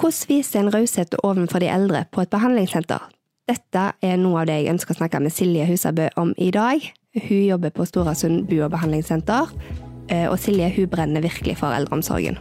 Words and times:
Hvordan 0.00 0.28
vise 0.30 0.56
en 0.56 0.70
raushet 0.72 1.12
overfor 1.20 1.60
de 1.60 1.68
eldre 1.68 2.06
på 2.08 2.22
et 2.22 2.30
behandlingssenter? 2.32 3.02
Dette 3.50 3.82
er 4.00 4.14
noe 4.16 4.38
av 4.40 4.46
det 4.48 4.54
jeg 4.62 4.72
ønsker 4.72 4.94
å 4.94 4.96
snakke 4.96 5.20
med 5.20 5.34
Silje 5.34 5.66
Husabø 5.68 6.06
om 6.16 6.30
i 6.40 6.48
dag. 6.54 6.86
Hun 7.18 7.42
jobber 7.44 7.74
på 7.76 7.84
Storasund 7.84 8.46
bu- 8.48 8.62
og 8.64 8.70
behandlingssenter, 8.72 9.50
eh, 10.08 10.24
og 10.30 10.38
Silje 10.40 10.70
hun 10.72 10.88
brenner 10.88 11.20
virkelig 11.20 11.58
for 11.60 11.76
eldreomsorgen. 11.76 12.38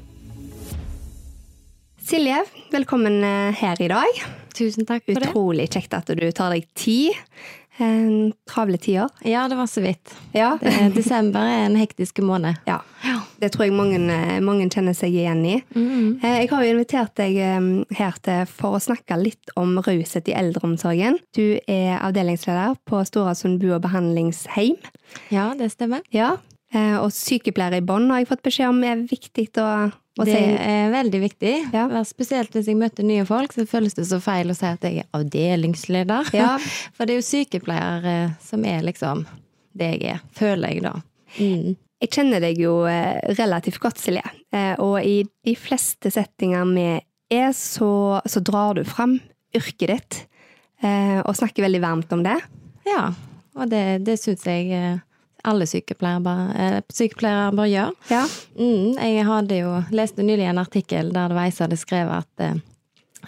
Silje, 2.00 2.40
velkommen 2.72 3.20
eh, 3.28 3.52
her 3.60 3.82
i 3.84 3.92
dag. 3.92 4.24
Tusen 4.56 4.88
takk 4.88 5.04
for 5.04 5.20
det. 5.20 5.28
Utrolig 5.28 5.68
kjekt 5.68 5.98
at 6.00 6.08
du 6.16 6.32
tar 6.32 6.56
deg 6.56 6.70
tid. 6.80 7.12
Eh, 7.80 8.32
Travle 8.50 8.78
tider. 8.78 9.10
Ja, 9.24 9.48
det 9.48 9.56
var 9.56 9.68
så 9.72 9.82
vidt. 9.82 10.14
Ja. 10.36 10.58
Desember 10.96 11.40
er 11.48 11.66
en 11.70 11.76
hektisk 11.80 12.20
måned. 12.26 12.58
ja. 12.68 12.82
Det 13.40 13.54
tror 13.54 13.64
jeg 13.70 13.72
mange, 13.74 13.96
eh, 14.12 14.40
mange 14.44 14.66
kjenner 14.68 14.92
seg 14.94 15.14
igjen 15.16 15.46
i. 15.48 15.54
Mm. 15.74 16.20
Eh, 16.22 16.40
Jeg 16.42 16.50
har 16.50 16.64
jo 16.66 16.74
invitert 16.74 17.14
deg 17.16 17.38
her 17.96 18.18
til 18.22 18.46
for 18.52 18.76
å 18.76 18.82
snakke 18.84 19.16
litt 19.22 19.54
om 19.56 19.78
raushet 19.80 20.28
i 20.28 20.36
eldreomsorgen. 20.36 21.16
Du 21.34 21.58
er 21.68 22.00
avdelingsleder 22.04 22.76
på 22.86 23.00
Storasund 23.08 23.62
bu- 23.62 23.76
og 23.78 23.82
behandlingsheim. 23.88 24.76
Ja, 25.32 25.54
det 25.56 25.72
stemmer. 25.72 26.02
Ja. 26.12 26.36
Og 26.74 27.10
sykepleiere 27.16 27.78
i 27.80 27.82
bånn 27.82 28.10
har 28.12 28.20
jeg 28.20 28.28
fått 28.30 28.44
beskjed 28.44 28.70
om 28.70 28.84
er 28.84 29.00
viktig 29.08 29.48
å, 29.58 29.92
å 30.20 30.26
Det 30.28 30.36
si. 30.36 30.54
er 30.70 30.90
veldig 30.94 31.20
viktig. 31.24 31.54
Ja. 31.74 31.86
Spesielt 32.08 32.54
hvis 32.56 32.68
jeg 32.68 32.78
møter 32.80 33.06
nye 33.08 33.26
folk, 33.28 33.54
så 33.56 33.66
føles 33.70 33.96
det 33.98 34.06
så 34.10 34.20
feil 34.24 34.52
å 34.52 34.56
si 34.58 34.68
at 34.68 34.84
jeg 34.86 35.04
er 35.04 35.10
avdelingsleder. 35.18 36.32
Ja. 36.36 36.56
For 36.96 37.06
det 37.08 37.16
er 37.16 37.22
jo 37.22 37.28
sykepleier 37.30 38.08
eh, 38.14 38.32
som 38.44 38.66
er 38.68 38.84
liksom 38.88 39.26
det 39.80 39.92
jeg 39.96 40.16
er, 40.18 40.24
føler 40.36 40.74
jeg 40.76 40.84
da. 40.84 40.94
Mm. 41.40 41.76
Jeg 42.00 42.12
kjenner 42.16 42.42
deg 42.44 42.60
jo 42.64 42.74
eh, 42.90 43.20
relativt 43.38 43.80
godt, 43.84 44.00
Silje. 44.02 44.24
Eh, 44.56 44.74
Og 44.84 44.98
i 45.04 45.22
de 45.46 45.56
fleste 45.60 46.12
settinger 46.12 46.66
vi 46.76 46.88
er, 47.36 47.52
så, 47.56 48.20
så 48.26 48.42
drar 48.44 48.80
du 48.80 48.84
fram 48.88 49.20
yrket 49.56 49.90
ditt 49.96 50.20
og 50.80 51.34
snakker 51.36 51.66
veldig 51.66 51.80
varmt 51.84 52.14
om 52.16 52.22
det. 52.24 52.38
Ja, 52.88 53.10
og 53.60 53.68
det, 53.68 53.82
det 54.08 54.14
syns 54.22 54.46
jeg 54.48 54.70
alle 55.48 55.66
sykepleiere 55.70 56.22
bør, 56.26 56.40
eh, 56.60 56.80
sykepleiere 56.94 57.52
bør 57.56 57.70
gjøre. 57.72 57.94
Ja. 58.12 58.24
Mm, 58.60 58.98
jeg 59.00 59.26
hadde 59.28 59.60
jo 59.62 59.76
leste 59.96 60.26
nylig 60.26 60.48
en 60.50 60.62
artikkel 60.62 61.14
der 61.16 61.30
det 61.32 61.38
var 61.38 61.48
ei 61.48 61.54
som 61.56 61.68
hadde 61.68 61.80
skrevet 61.80 62.26
at 62.26 62.44
eh, 62.48 62.58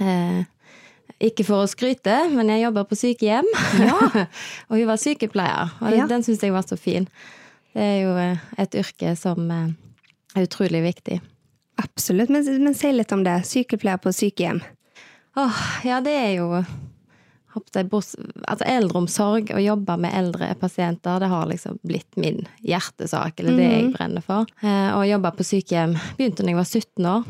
eh, 0.08 0.42
Ikke 1.22 1.46
for 1.46 1.62
å 1.64 1.70
skryte, 1.70 2.16
men 2.34 2.50
jeg 2.50 2.64
jobber 2.64 2.88
på 2.90 2.98
sykehjem. 2.98 3.46
og 4.70 4.74
hun 4.74 4.88
var 4.90 4.98
sykepleier, 4.98 5.70
og 5.82 5.94
Ja. 5.94 6.08
den 6.10 6.24
syns 6.26 6.42
jeg 6.42 6.52
var 6.56 6.66
så 6.66 6.78
fin. 6.80 7.06
Det 7.76 7.82
er 7.86 8.00
jo 8.02 8.16
eh, 8.18 8.38
et 8.58 8.74
yrke 8.76 9.14
som 9.16 9.52
er 9.54 10.42
utrolig 10.42 10.82
viktig. 10.82 11.20
Absolutt, 11.82 12.30
men, 12.34 12.44
men 12.64 12.74
si 12.78 12.90
litt 12.92 13.12
om 13.14 13.24
det. 13.24 13.40
Sykepleier 13.46 14.02
på 14.02 14.12
sykehjem. 14.14 14.64
Åh, 15.38 15.62
ja, 15.86 16.02
det 16.04 16.12
er 16.12 16.34
jo 16.40 16.50
jeg, 16.58 16.66
altså 17.56 18.66
Eldreomsorg, 18.66 19.52
å 19.56 19.62
jobbe 19.62 19.98
med 20.00 20.14
eldre 20.16 20.54
pasienter, 20.60 21.20
det 21.20 21.30
har 21.32 21.46
liksom 21.50 21.80
blitt 21.84 22.16
min 22.20 22.44
hjertesak, 22.66 23.40
eller 23.40 23.58
det 23.58 23.70
jeg 23.72 23.94
brenner 23.96 24.22
for. 24.26 24.46
Eh, 24.64 24.92
Å 24.98 25.02
jobbe 25.08 25.32
på 25.38 25.44
sykehjem 25.48 25.96
begynte 26.18 26.44
da 26.44 26.52
jeg 26.54 26.60
var 26.60 26.70
17 26.70 27.06
år. 27.12 27.24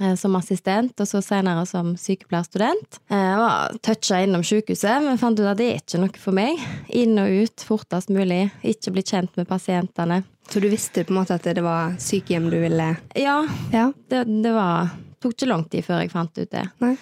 eh, 0.00 0.14
Som 0.14 0.36
assistent, 0.36 0.92
og 1.00 1.06
så 1.10 1.18
senere 1.22 1.66
som 1.66 1.96
sykepleierstudent. 1.96 3.00
Eh, 3.10 3.36
var 3.38 3.72
Toucha 3.82 4.20
innom 4.22 4.42
sykehuset, 4.46 5.02
men 5.02 5.18
fant 5.18 5.38
ut 5.40 5.46
at 5.46 5.56
det 5.58 5.72
er 5.72 5.80
ikke 5.80 5.98
noe 6.00 6.18
for 6.22 6.32
meg. 6.32 6.58
Inn 6.94 7.18
og 7.18 7.28
ut 7.28 7.64
fortest 7.66 8.08
mulig. 8.14 8.50
Ikke 8.62 8.92
bli 8.94 9.02
kjent 9.02 9.34
med 9.36 9.48
pasientene. 9.48 10.22
Så 10.48 10.60
du 10.62 10.68
visste 10.70 11.04
på 11.04 11.10
en 11.12 11.18
måte 11.22 11.34
at 11.34 11.42
det 11.42 11.62
var 11.62 11.96
sykehjem 11.98 12.46
du 12.50 12.60
ville 12.60 12.96
Ja, 13.16 13.42
Ja. 13.72 13.92
det, 14.08 14.24
det 14.42 14.52
var 14.54 14.90
tok 15.20 15.34
ikke 15.34 15.48
lang 15.48 15.64
tid 15.68 15.84
før 15.84 16.00
jeg 16.00 16.10
fant 16.12 16.38
ut 16.38 16.50
det. 16.50 16.62
Nei. 16.80 16.96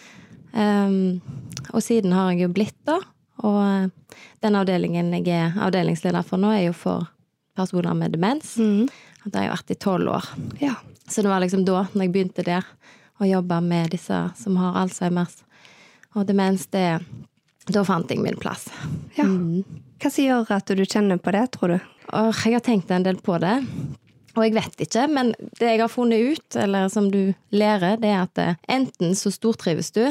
Um, 0.56 1.20
og 1.72 1.82
siden 1.84 2.12
har 2.16 2.32
jeg 2.32 2.46
jo 2.46 2.52
blitt, 2.56 2.78
da. 2.88 2.98
Og 3.44 3.58
eh, 3.62 4.22
den 4.44 4.56
avdelingen 4.56 5.12
jeg 5.18 5.28
er 5.34 5.56
avdelingsleder 5.66 6.24
for 6.26 6.40
nå, 6.40 6.52
er 6.54 6.68
jo 6.68 6.76
for 6.76 7.08
personer 7.56 7.96
med 7.96 8.12
demens. 8.16 8.54
Mm. 8.60 8.86
Det 9.26 9.34
har 9.34 9.48
jeg 9.48 9.54
vært 9.56 9.72
i 9.72 9.78
tolv 9.82 10.12
år. 10.18 10.30
Ja. 10.62 10.74
Så 11.08 11.22
det 11.22 11.30
var 11.30 11.40
liksom 11.42 11.64
da, 11.66 11.84
når 11.92 12.06
jeg 12.06 12.12
begynte 12.14 12.44
der, 12.46 12.66
å 13.16 13.24
jobbe 13.24 13.60
med 13.64 13.94
disse 13.94 14.16
som 14.36 14.58
har 14.60 14.76
Alzheimers 14.82 15.38
og 16.16 16.26
demens, 16.28 16.66
det 16.72 17.00
Da 17.66 17.82
fant 17.82 18.10
jeg 18.10 18.20
min 18.22 18.36
plass. 18.38 18.68
ja. 19.16 19.24
Hva 19.26 20.10
som 20.12 20.22
gjør 20.24 20.50
at 20.54 20.68
du 20.76 20.84
kjenner 20.84 21.18
på 21.18 21.32
det, 21.34 21.46
tror 21.56 21.72
du? 21.72 21.78
Og 22.12 22.42
jeg 22.44 22.52
har 22.54 22.62
tenkt 22.62 22.90
en 22.94 23.02
del 23.02 23.16
på 23.16 23.38
det. 23.42 23.56
Og 24.36 24.44
jeg 24.44 24.52
vet 24.54 24.82
ikke, 24.84 25.06
men 25.08 25.32
det 25.58 25.72
jeg 25.72 25.80
har 25.80 25.88
funnet 25.90 26.36
ut, 26.36 26.56
eller 26.60 26.90
som 26.92 27.08
du 27.10 27.32
lærer, 27.50 27.96
det 27.98 28.10
er 28.12 28.20
at 28.20 28.38
eh, 28.38 28.58
enten 28.68 29.16
så 29.16 29.32
stortrives 29.32 29.90
du 29.96 30.04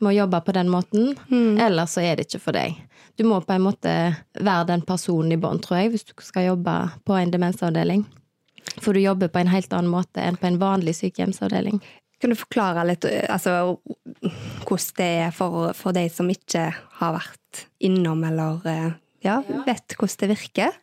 med 0.00 0.12
å 0.12 0.18
jobbe 0.22 0.40
på 0.46 0.54
den 0.56 0.70
måten, 0.72 1.12
eller 1.60 1.88
så 1.90 2.02
er 2.04 2.16
det 2.16 2.28
ikke 2.28 2.42
for 2.46 2.56
deg. 2.56 2.78
Du 3.20 3.26
må 3.28 3.40
på 3.44 3.52
en 3.52 3.66
måte 3.66 3.92
være 4.40 4.70
den 4.70 4.84
personen 4.88 5.34
i 5.34 5.40
bånn, 5.40 5.60
tror 5.60 5.82
jeg, 5.82 5.92
hvis 5.92 6.06
du 6.08 6.14
skal 6.24 6.50
jobbe 6.50 6.76
på 7.04 7.16
en 7.18 7.32
demensavdeling. 7.32 8.06
For 8.80 8.96
du 8.96 9.02
jobber 9.02 9.28
på 9.32 9.42
en 9.42 9.50
helt 9.52 9.72
annen 9.76 9.92
måte 9.92 10.22
enn 10.24 10.38
på 10.40 10.48
en 10.48 10.60
vanlig 10.60 10.96
sykehjemsavdeling. 11.00 11.80
Kan 12.20 12.32
du 12.32 12.36
forklare 12.36 12.84
litt 12.88 13.06
eh, 13.08 13.24
altså, 13.32 13.78
hvordan 14.68 14.96
det 14.98 15.10
er 15.26 15.30
for, 15.34 15.70
for 15.76 15.96
de 15.96 16.04
som 16.12 16.28
ikke 16.30 16.66
har 17.00 17.14
vært 17.16 17.64
innom 17.84 18.20
eller 18.28 18.66
eh, 18.68 18.90
ja, 19.24 19.40
vet 19.66 19.96
hvordan 19.96 20.20
det 20.20 20.30
virker? 20.34 20.76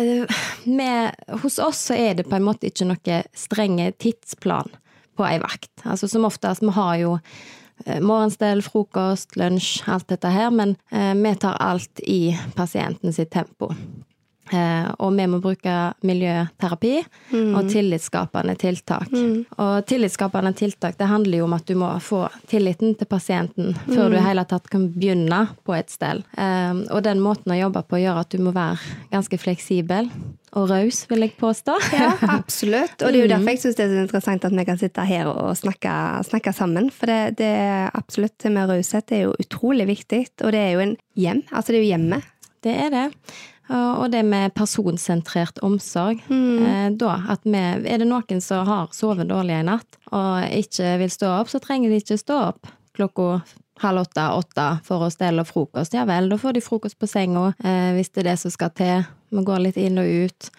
Eh, 0.00 0.40
med, 0.64 1.16
hos 1.42 1.58
oss 1.60 1.88
så 1.90 1.98
er 1.98 2.16
det 2.16 2.28
på 2.28 2.38
en 2.38 2.46
måte 2.46 2.70
ikke 2.70 2.88
noe 2.88 3.20
strenge 3.36 3.90
tidsplan 4.00 4.72
på 5.18 5.26
ei 5.28 5.36
vakt. 5.42 5.72
Altså 5.84 6.08
Som 6.08 6.28
oftest, 6.28 6.64
vi 6.64 6.72
har 6.72 6.96
jo 7.02 7.16
morgenstell, 8.00 8.62
frokost, 8.64 9.36
lunsj, 9.38 9.82
alt 9.86 10.08
dette 10.10 10.32
her, 10.32 10.50
men 10.54 10.76
eh, 10.90 11.14
vi 11.14 11.34
tar 11.40 11.56
alt 11.62 12.02
i 12.04 12.36
pasienten 12.56 13.12
sitt 13.12 13.30
tempo. 13.34 13.72
Eh, 14.52 14.86
og 15.04 15.12
vi 15.16 15.26
må 15.28 15.40
bruke 15.44 15.74
miljøterapi 16.08 16.92
og 17.36 17.68
tillitsskapende 17.68 18.54
tiltak. 18.60 19.10
Og 19.60 19.74
tillitsskapende 19.88 20.54
tiltak 20.56 20.96
det 20.98 21.10
handler 21.10 21.42
jo 21.42 21.48
om 21.48 21.56
at 21.58 21.68
du 21.68 21.74
må 21.78 21.90
få 22.00 22.24
tilliten 22.48 22.96
til 22.96 23.10
pasienten 23.10 23.74
før 23.90 24.08
du 24.08 24.18
i 24.18 24.24
hele 24.24 24.44
tatt 24.48 24.70
kan 24.72 24.88
begynne 24.94 25.44
på 25.68 25.76
et 25.76 25.92
sted. 25.92 26.24
Eh, 26.38 26.84
og 26.88 27.04
den 27.04 27.22
måten 27.24 27.54
å 27.54 27.60
jobbe 27.60 27.84
på 27.88 28.00
gjør 28.02 28.22
at 28.24 28.32
du 28.32 28.40
må 28.42 28.54
være 28.56 28.80
ganske 29.12 29.40
fleksibel 29.40 30.08
og 30.56 30.68
raus, 30.70 31.02
vil 31.10 31.26
jeg 31.26 31.34
påstå. 31.40 31.76
Ja, 31.98 32.12
absolutt. 32.38 32.96
Og 33.02 33.12
det 33.12 33.20
er 33.20 33.26
jo 33.26 33.32
derfor 33.32 33.52
jeg 33.52 33.62
syns 33.64 33.78
det 33.78 33.84
er 33.86 33.92
så 33.92 34.06
interessant 34.06 34.46
at 34.48 34.54
vi 34.54 34.64
kan 34.68 34.80
sitte 34.80 35.04
her 35.08 35.28
og 35.32 35.52
snakke, 35.58 35.92
snakke 36.28 36.54
sammen. 36.56 36.88
For 36.94 37.10
det, 37.10 37.38
det 37.40 37.52
absolutt 37.98 38.36
det 38.44 38.54
med 38.54 38.70
raushet 38.70 39.12
er 39.14 39.26
jo 39.26 39.36
utrolig 39.42 39.88
viktig. 39.90 40.24
Og 40.44 40.54
det 40.54 40.64
er 40.64 40.72
jo 40.76 40.84
en 40.86 40.96
hjem. 41.18 41.44
Altså 41.50 41.72
det 41.72 41.80
er 41.80 41.84
jo 41.84 41.92
hjemmet. 41.92 42.34
Det 42.64 42.74
er 42.86 42.90
det. 42.94 43.06
Og 43.68 43.98
og 43.98 44.12
det 44.14 44.22
med 44.24 44.54
personsentrert 44.56 45.58
omsorg. 45.62 46.22
Mm. 46.32 46.96
da, 46.96 47.18
at 47.34 47.44
vi, 47.44 47.60
er 47.60 48.00
det 48.00 48.08
noen 48.08 48.40
som 48.40 48.64
har 48.64 48.88
sovet 48.96 49.28
dårlig 49.28 49.58
en 49.58 49.72
natt 49.74 49.98
og 50.08 50.48
ikke 50.56 50.94
vil 51.02 51.12
stå 51.12 51.34
opp, 51.42 51.50
så 51.52 51.60
trenger 51.60 51.92
de 51.92 52.00
ikke 52.00 52.16
stå 52.16 52.38
opp 52.48 52.70
klokka 52.96 53.40
halv 53.82 54.00
åtte, 54.06 54.24
åtte 54.34 54.66
for 54.86 55.06
å 55.06 55.10
stelle 55.12 55.44
frokost. 55.48 55.94
Ja 55.94 56.04
vel, 56.08 56.30
da 56.30 56.38
får 56.38 56.56
de 56.56 56.64
frokost 56.64 56.98
på 56.98 57.08
senga 57.10 57.52
eh, 57.64 57.94
hvis 57.96 58.12
det 58.12 58.24
er 58.24 58.30
det 58.32 58.36
som 58.42 58.54
skal 58.54 58.72
til. 58.76 59.06
Vi 59.28 59.44
går 59.44 59.64
litt 59.66 59.80
inn 59.80 60.00
og 60.02 60.26
ut. 60.26 60.50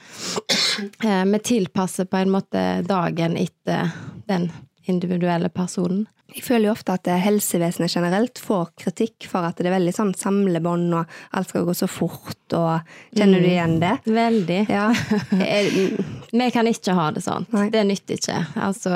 Eh, 1.04 1.26
vi 1.28 1.40
tilpasser 1.44 2.06
på 2.08 2.16
en 2.22 2.30
måte 2.32 2.60
dagen 2.88 3.34
etter 3.36 3.90
den 4.30 4.46
individuelle 4.88 5.50
personen. 5.52 6.06
Jeg 6.36 6.44
føler 6.46 6.68
jo 6.70 6.74
ofte 6.76 6.94
at 6.94 7.08
helsevesenet 7.24 7.90
generelt 7.92 8.38
får 8.40 8.68
kritikk 8.78 9.26
for 9.32 9.48
at 9.48 9.58
det 9.58 9.66
er 9.70 9.74
veldig 9.78 9.94
sånn 9.96 10.12
samlebånd, 10.18 10.94
og 10.94 11.06
alt 11.36 11.50
skal 11.50 11.66
gå 11.66 11.74
så 11.76 11.88
fort, 11.90 12.38
og 12.54 12.86
kjenner 13.18 13.42
du 13.42 13.48
igjen 13.50 13.80
det? 13.82 13.96
Veldig. 14.06 14.60
Ja. 14.70 14.88
Vi 16.32 16.50
kan 16.54 16.68
ikke 16.70 16.94
ha 16.98 17.08
det 17.16 17.24
sånn. 17.26 17.48
Det 17.74 17.82
nytter 17.90 18.20
ikke. 18.20 18.38
Altså, 18.62 18.94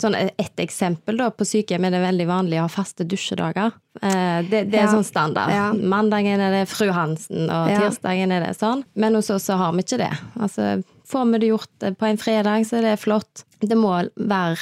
sånn 0.00 0.16
et 0.18 0.62
eksempel 0.62 1.18
da, 1.18 1.30
på 1.34 1.46
sykehjem 1.48 1.88
er 1.88 1.96
det 1.96 2.02
veldig 2.04 2.26
vanlig 2.30 2.60
å 2.60 2.66
ha 2.68 2.72
faste 2.72 3.06
dusjedager. 3.08 3.72
Eh, 4.02 4.42
Det, 4.48 4.64
det 4.70 4.78
er 4.78 4.86
Ja. 4.86 4.92
sånn 4.94 5.04
standard. 5.06 5.50
Ja. 5.50 5.72
Mandagen 5.74 6.40
er 6.40 6.52
det 6.60 6.68
fru 6.70 6.90
Hansen, 6.94 7.48
og 7.50 7.68
tirsdagen 7.74 8.32
er 8.32 8.46
det 8.46 8.54
sånn. 8.58 8.84
Men 8.94 9.14
hos 9.18 9.30
oss 9.34 9.48
så 9.50 9.56
har 9.58 9.72
vi 9.74 9.82
ikke 9.82 9.98
det. 9.98 10.12
Altså, 10.40 10.82
får 11.10 11.32
vi 11.32 11.38
det 11.42 11.48
gjort 11.50 11.88
på 11.98 12.06
en 12.06 12.16
fredag, 12.22 12.66
så 12.68 12.78
er 12.78 12.82
det 12.92 13.00
flott. 13.02 13.44
Det 13.60 13.76
må 13.76 13.96
være 14.16 14.58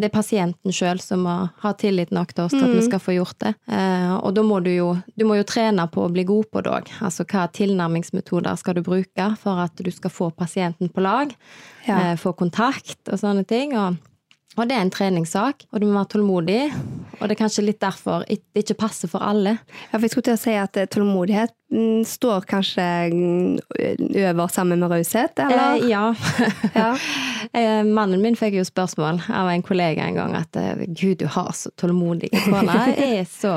det 0.00 0.08
er 0.10 0.14
pasienten 0.16 0.72
sjøl 0.74 0.98
som 1.02 1.22
må 1.26 1.34
ha 1.62 1.72
tillit 1.78 2.10
nok 2.10 2.32
til 2.34 2.44
oss 2.46 2.52
til 2.54 2.64
at 2.64 2.70
Mm. 2.70 2.76
vi 2.78 2.82
skal 2.88 2.98
få 3.00 3.12
gjort 3.16 3.38
det. 3.44 3.54
Eh, 3.68 4.14
og 4.16 4.34
da 4.34 4.42
må 4.42 4.62
du 4.64 4.70
jo, 4.70 4.88
du 5.18 5.24
må 5.24 5.36
jo 5.36 5.44
trene 5.44 5.86
på 5.90 6.06
å 6.06 6.12
bli 6.12 6.24
god 6.24 6.50
på 6.50 6.62
det 6.64 6.72
òg. 6.72 6.88
Altså 7.00 7.24
hva 7.24 7.46
tilnærmingsmetoder 7.52 8.56
skal 8.58 8.74
du 8.74 8.82
bruke 8.82 9.36
for 9.38 9.58
at 9.64 9.76
du 9.76 9.90
skal 9.90 10.10
få 10.10 10.30
pasienten 10.34 10.88
på 10.92 11.00
lag? 11.04 11.34
Ja. 11.86 12.12
Eh, 12.12 12.16
få 12.16 12.32
kontakt 12.36 12.98
og 13.12 13.18
sånne 13.18 13.46
ting. 13.46 13.76
Og, 13.76 13.96
og 14.56 14.68
det 14.68 14.76
er 14.76 14.80
en 14.82 14.90
treningssak, 14.90 15.66
og 15.72 15.80
du 15.80 15.86
må 15.86 15.98
være 16.00 16.12
tålmodig. 16.16 16.62
Og 17.20 17.28
det 17.28 17.36
er 17.36 17.42
kanskje 17.42 17.66
litt 17.66 17.80
derfor 17.82 18.24
det 18.26 18.64
ikke 18.64 18.78
passer 18.86 19.10
for 19.12 19.22
alle. 19.24 19.58
Ja, 19.90 19.98
for 19.98 20.06
jeg 20.06 20.14
skulle 20.14 20.30
til 20.30 20.38
å 20.38 20.40
si 20.40 20.56
at 20.56 20.78
eh, 20.80 20.88
tålmodighet 20.90 21.54
står 22.06 22.40
kanskje 22.50 22.82
mm, 23.12 23.58
over 24.30 24.48
sammen 24.50 24.80
med 24.80 24.90
raushet, 24.90 25.38
eller? 25.38 25.76
Eh, 25.76 25.88
ja. 25.94 26.14
Ja. 26.74 26.96
Eh, 27.52 27.84
Mannen 27.84 28.22
min 28.22 28.36
fikk 28.38 28.58
jo 28.58 28.64
spørsmål 28.66 29.22
av 29.28 29.52
en 29.52 29.62
kollega 29.62 30.08
en 30.08 30.18
gang 30.18 30.34
at 30.38 30.58
eh, 30.58 30.84
gud, 30.88 31.20
du 31.22 31.26
har 31.30 31.52
så 31.54 31.70
tålmodig 31.78 32.32
kone. 32.48 32.78
Jeg 32.90 33.22
er 33.22 33.30
så 33.30 33.54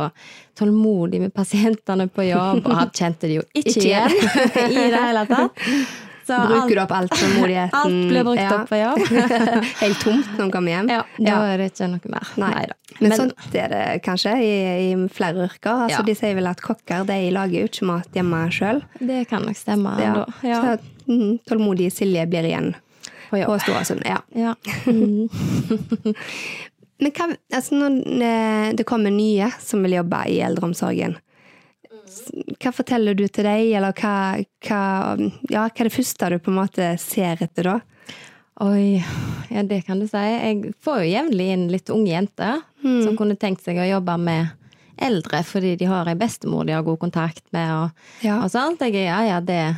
tålmodig 0.59 1.23
med 1.23 1.33
pasientene 1.33 2.07
på 2.11 2.27
jobb, 2.29 2.61
og 2.67 2.77
han 2.77 2.93
kjente 2.93 3.29
det 3.29 3.39
jo 3.41 3.45
ikke, 3.63 3.69
Ikke 3.73 3.87
igjen 3.89 4.17
i 4.69 4.89
det 4.93 5.05
hele 5.07 5.27
tatt. 5.31 5.63
Så 6.23 6.37
Bruker 6.47 6.75
du 6.75 6.81
opp 6.83 6.91
alt 6.95 7.11
tålmodigheten? 7.19 7.79
alt 7.79 8.07
blir 8.09 8.23
brukt 8.23 8.41
Ja. 8.41 8.51
opp 8.61 8.69
på 8.69 8.77
jobb. 8.79 9.01
Helt 9.83 9.99
tomt 10.03 10.29
når 10.37 10.39
man 10.45 10.51
kommer 10.53 10.71
hjem? 10.71 10.91
Ja, 10.93 11.01
da 11.19 11.39
er 11.51 11.57
det 11.59 11.65
ikke 11.73 11.89
noe 11.91 12.11
mer. 12.13 12.29
Nei. 12.39 12.51
Neida. 12.53 12.77
Men, 13.01 13.15
sånt 13.17 13.55
er 13.57 13.71
det 13.73 13.81
kanskje 14.05 14.35
i, 14.39 14.53
i 14.93 15.07
flere 15.11 15.47
yrker. 15.49 15.83
Altså, 15.87 15.99
Ja. 15.99 16.05
De 16.07 16.15
sier 16.15 16.35
vel 16.37 16.47
at 16.47 16.61
kokker 16.63 17.03
de 17.09 17.17
lager 17.35 17.65
jo 17.65 17.71
ikke 17.71 17.87
mat 17.89 18.15
hjemme 18.15 18.39
sjøl. 18.53 18.79
det 19.01 19.23
kan 19.31 19.43
nok 19.43 19.57
stemme. 19.59 19.95
Ja. 19.99 20.25
Ja. 20.47 20.61
Så 20.63 21.11
mm, 21.11 21.39
tålmodige 21.49 21.91
Silje 21.91 22.23
blir 22.29 22.47
igjen 22.47 22.71
På 23.29 23.41
jobb. 23.41 23.49
på 23.51 23.59
Storesund. 23.65 24.05
Ja. 24.07 24.21
Ja. 24.37 24.55
Mm. 24.87 25.27
Men 27.03 27.11
hva, 27.17 27.25
altså 27.57 27.75
når 27.75 27.95
eh, 28.23 28.67
det 28.77 28.85
kommer 28.87 29.11
nye 29.11 29.49
som 29.59 29.81
vil 29.83 29.97
jobbe 29.97 30.21
i 30.31 30.37
eldreomsorgen, 30.45 31.17
hva 32.63 32.71
forteller 32.75 33.15
du 33.17 33.25
til 33.27 33.45
deg, 33.47 33.71
eller 33.77 33.93
hva, 33.97 34.13
hva, 34.67 34.81
ja, 35.51 35.65
hva 35.67 35.71
er 35.83 35.89
det 35.89 35.93
første 35.95 36.29
du 36.33 36.37
på 36.43 36.51
en 36.53 36.59
måte 36.61 36.91
ser 37.01 37.41
etter 37.43 37.69
da? 37.69 37.75
Oi, 38.63 38.99
ja 39.49 39.63
det 39.65 39.79
kan 39.87 39.99
du 39.99 40.05
si. 40.07 40.17
Jeg 40.21 40.73
får 40.85 40.99
jo 41.03 41.09
jevnlig 41.09 41.47
inn 41.55 41.63
litt 41.73 41.89
unge 41.93 42.11
jenter 42.13 42.61
som 42.83 43.15
kunne 43.17 43.35
tenkt 43.39 43.63
seg 43.65 43.79
å 43.81 43.87
jobbe 43.87 44.13
med 44.21 44.51
eldre 45.03 45.39
fordi 45.47 45.71
de 45.79 45.87
har 45.89 46.05
ei 46.07 46.13
bestemor 46.19 46.67
de 46.69 46.75
har 46.75 46.85
god 46.85 46.99
kontakt 47.01 47.43
med. 47.55 47.71
Og, 47.73 48.05
Ja. 48.21 48.37
og 48.45 48.51
sånt. 48.53 48.83
Jeg, 48.85 48.93
ja 49.07 49.23
ja, 49.25 49.39
det 49.41 49.75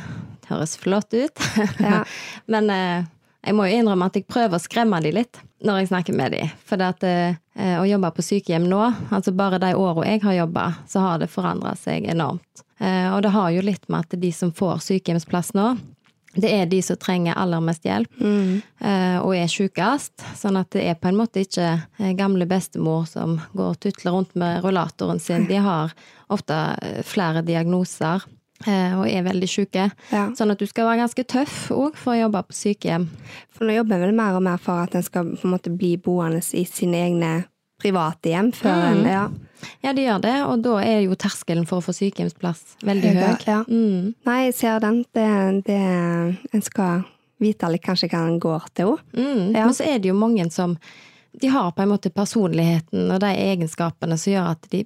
høres 0.50 0.76
flott 0.76 1.14
ut. 1.16 1.40
Ja. 1.80 2.02
Men 2.52 2.68
eh, 2.70 3.06
jeg 3.46 3.56
må 3.56 3.64
jo 3.70 3.80
innrømme 3.80 4.10
at 4.10 4.18
jeg 4.20 4.28
prøver 4.28 4.58
å 4.58 4.62
skremme 4.62 5.00
de 5.02 5.14
litt 5.22 5.40
når 5.64 5.80
jeg 5.80 5.90
snakker 5.90 6.16
med 6.16 6.36
dem. 6.36 6.52
For 6.68 6.80
det 6.80 6.92
at, 6.94 7.06
eh, 7.08 7.76
å 7.80 7.86
jobbe 7.88 8.12
på 8.16 8.24
sykehjem 8.24 8.68
nå, 8.68 8.82
altså 9.10 9.32
bare 9.36 9.60
de 9.62 9.72
åra 9.74 10.06
jeg 10.06 10.22
har 10.22 10.40
jobba, 10.42 10.66
så 10.88 11.04
har 11.04 11.18
det 11.22 11.32
forandra 11.32 11.74
seg 11.80 12.08
enormt. 12.12 12.64
Eh, 12.78 13.08
og 13.14 13.22
det 13.24 13.32
har 13.32 13.50
jo 13.54 13.64
litt 13.64 13.88
med 13.88 14.04
at 14.04 14.20
de 14.20 14.32
som 14.32 14.52
får 14.52 14.84
sykehjemsplass 14.84 15.54
nå, 15.56 15.76
det 16.36 16.50
er 16.52 16.66
de 16.68 16.82
som 16.84 16.98
trenger 17.00 17.36
aller 17.38 17.62
mest 17.64 17.86
hjelp 17.86 18.12
eh, 18.20 19.16
og 19.22 19.32
er 19.36 19.48
sjukest. 19.48 20.20
Sånn 20.36 20.58
at 20.60 20.70
det 20.76 20.84
er 20.84 20.98
på 21.00 21.08
en 21.08 21.16
måte 21.16 21.42
ikke 21.46 21.68
eh, 21.72 22.12
gamle 22.18 22.44
bestemor 22.48 23.06
som 23.08 23.38
går 23.56 23.72
og 23.72 23.80
tutler 23.80 24.16
rundt 24.16 24.36
med 24.36 24.60
rullatoren 24.64 25.20
sin. 25.22 25.46
De 25.48 25.56
har 25.64 25.94
ofte 26.32 26.58
eh, 26.82 27.00
flere 27.06 27.40
diagnoser 27.46 28.20
eh, 28.20 28.35
og 28.64 29.04
er 29.08 29.26
veldig 29.26 29.48
sjuke. 29.50 29.88
Ja. 30.12 30.22
Sånn 30.38 30.52
at 30.54 30.62
du 30.62 30.66
skal 30.68 30.88
være 30.88 31.02
ganske 31.04 31.26
tøff 31.28 31.58
òg 31.74 31.98
for 32.00 32.14
å 32.14 32.20
jobbe 32.22 32.42
på 32.48 32.56
sykehjem. 32.56 33.08
For 33.54 33.68
nå 33.68 33.76
jobber 33.76 33.98
en 33.98 34.06
vel 34.06 34.16
mer 34.16 34.38
og 34.38 34.46
mer 34.46 34.62
for 34.62 34.86
at 34.86 34.96
en 34.96 35.04
skal 35.04 35.34
på 35.34 35.48
en 35.48 35.54
måte 35.56 35.72
bli 35.74 35.96
boende 36.00 36.40
i 36.56 36.64
sine 36.68 37.02
egne 37.08 37.34
private 37.80 38.32
hjem 38.32 38.52
før 38.56 38.86
en 38.90 39.02
ja. 39.08 39.26
Ja, 39.84 39.92
de 39.96 40.04
gjør 40.04 40.20
det, 40.22 40.34
og 40.44 40.62
da 40.64 40.76
er 40.84 41.02
jo 41.06 41.16
terskelen 41.18 41.66
for 41.68 41.80
å 41.80 41.84
få 41.84 41.94
sykehjemsplass 41.96 42.78
veldig 42.86 43.12
høy. 43.16 43.28
Ja. 43.48 43.60
Mm. 43.68 44.14
Nei, 44.28 44.38
jeg 44.48 44.56
ser 44.58 44.80
den. 44.84 45.02
Det, 45.16 45.28
det, 45.66 45.80
en 46.52 46.64
skal 46.64 47.06
vite 47.42 47.70
litt 47.72 47.84
kanskje 47.84 48.10
hva 48.12 48.24
en 48.28 48.40
går 48.42 48.68
til 48.76 48.94
òg. 48.94 49.04
Mm. 49.16 49.54
Ja. 49.56 49.64
Men 49.64 49.76
så 49.76 49.86
er 49.88 50.00
det 50.00 50.12
jo 50.12 50.18
mange 50.18 50.48
som 50.52 50.76
de 51.40 51.48
har 51.52 51.70
på 51.76 51.82
en 51.84 51.90
måte 51.90 52.10
personligheten 52.14 53.10
og 53.12 53.20
de 53.20 53.30
egenskapene 53.36 54.16
som 54.18 54.32
gjør 54.32 54.46
at 54.54 54.68
de 54.72 54.84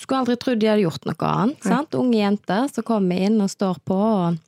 skulle 0.00 0.18
aldri 0.22 0.36
trodd 0.42 0.58
de 0.62 0.66
hadde 0.70 0.82
gjort 0.86 1.04
noe 1.06 1.28
annet. 1.28 1.62
sant? 1.62 1.94
Unge 1.94 2.18
jenter 2.18 2.66
som 2.74 2.82
kommer 2.88 3.20
inn 3.22 3.40
og 3.44 3.50
står 3.52 3.78
på. 3.86 3.94
og 3.94 4.38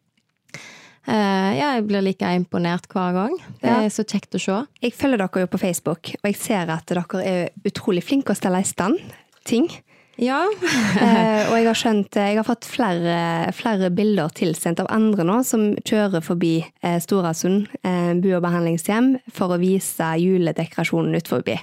eh, 1.07 1.51
ja, 1.59 1.75
Jeg 1.77 1.87
blir 1.87 2.03
like 2.03 2.35
imponert 2.37 2.87
hver 2.91 3.13
gang. 3.13 3.37
Det 3.61 3.71
Ja. 3.71 3.81
er 3.85 3.89
så 3.95 4.05
kjekt 4.05 4.35
å 4.35 4.41
se. 4.41 4.67
Jeg 4.83 4.93
følger 4.95 5.19
dere 5.19 5.41
jo 5.45 5.47
på 5.47 5.61
Facebook, 5.61 6.15
og 6.23 6.25
jeg 6.25 6.37
ser 6.37 6.71
at 6.71 6.87
dere 6.87 7.05
er 7.23 7.51
utrolig 7.65 8.03
flinke 8.05 8.33
å 8.33 8.37
stelle 8.37 8.61
i 8.61 8.65
stand 8.65 8.99
ting. 9.45 9.69
Ja. 10.21 10.45
Eh, 10.95 11.49
og 11.51 11.57
jeg 11.59 11.67
har 11.67 11.77
skjønt 11.77 12.17
Jeg 12.17 12.37
har 12.39 12.47
fått 12.47 12.67
flere, 12.71 13.51
flere 13.57 13.89
bilder 13.91 14.31
tilsendt 14.37 14.79
av 14.81 14.87
andre 14.95 15.25
nå 15.27 15.41
som 15.47 15.73
kjører 15.83 16.23
forbi 16.23 16.53
eh, 16.63 17.01
Storasund 17.03 17.67
eh, 17.83 18.13
bu- 18.23 18.37
og 18.37 18.45
behandlingshjem 18.45 19.17
for 19.35 19.53
å 19.53 19.59
vise 19.61 20.13
juledekorasjonen 20.23 21.19
ut 21.19 21.31
forbi. 21.31 21.57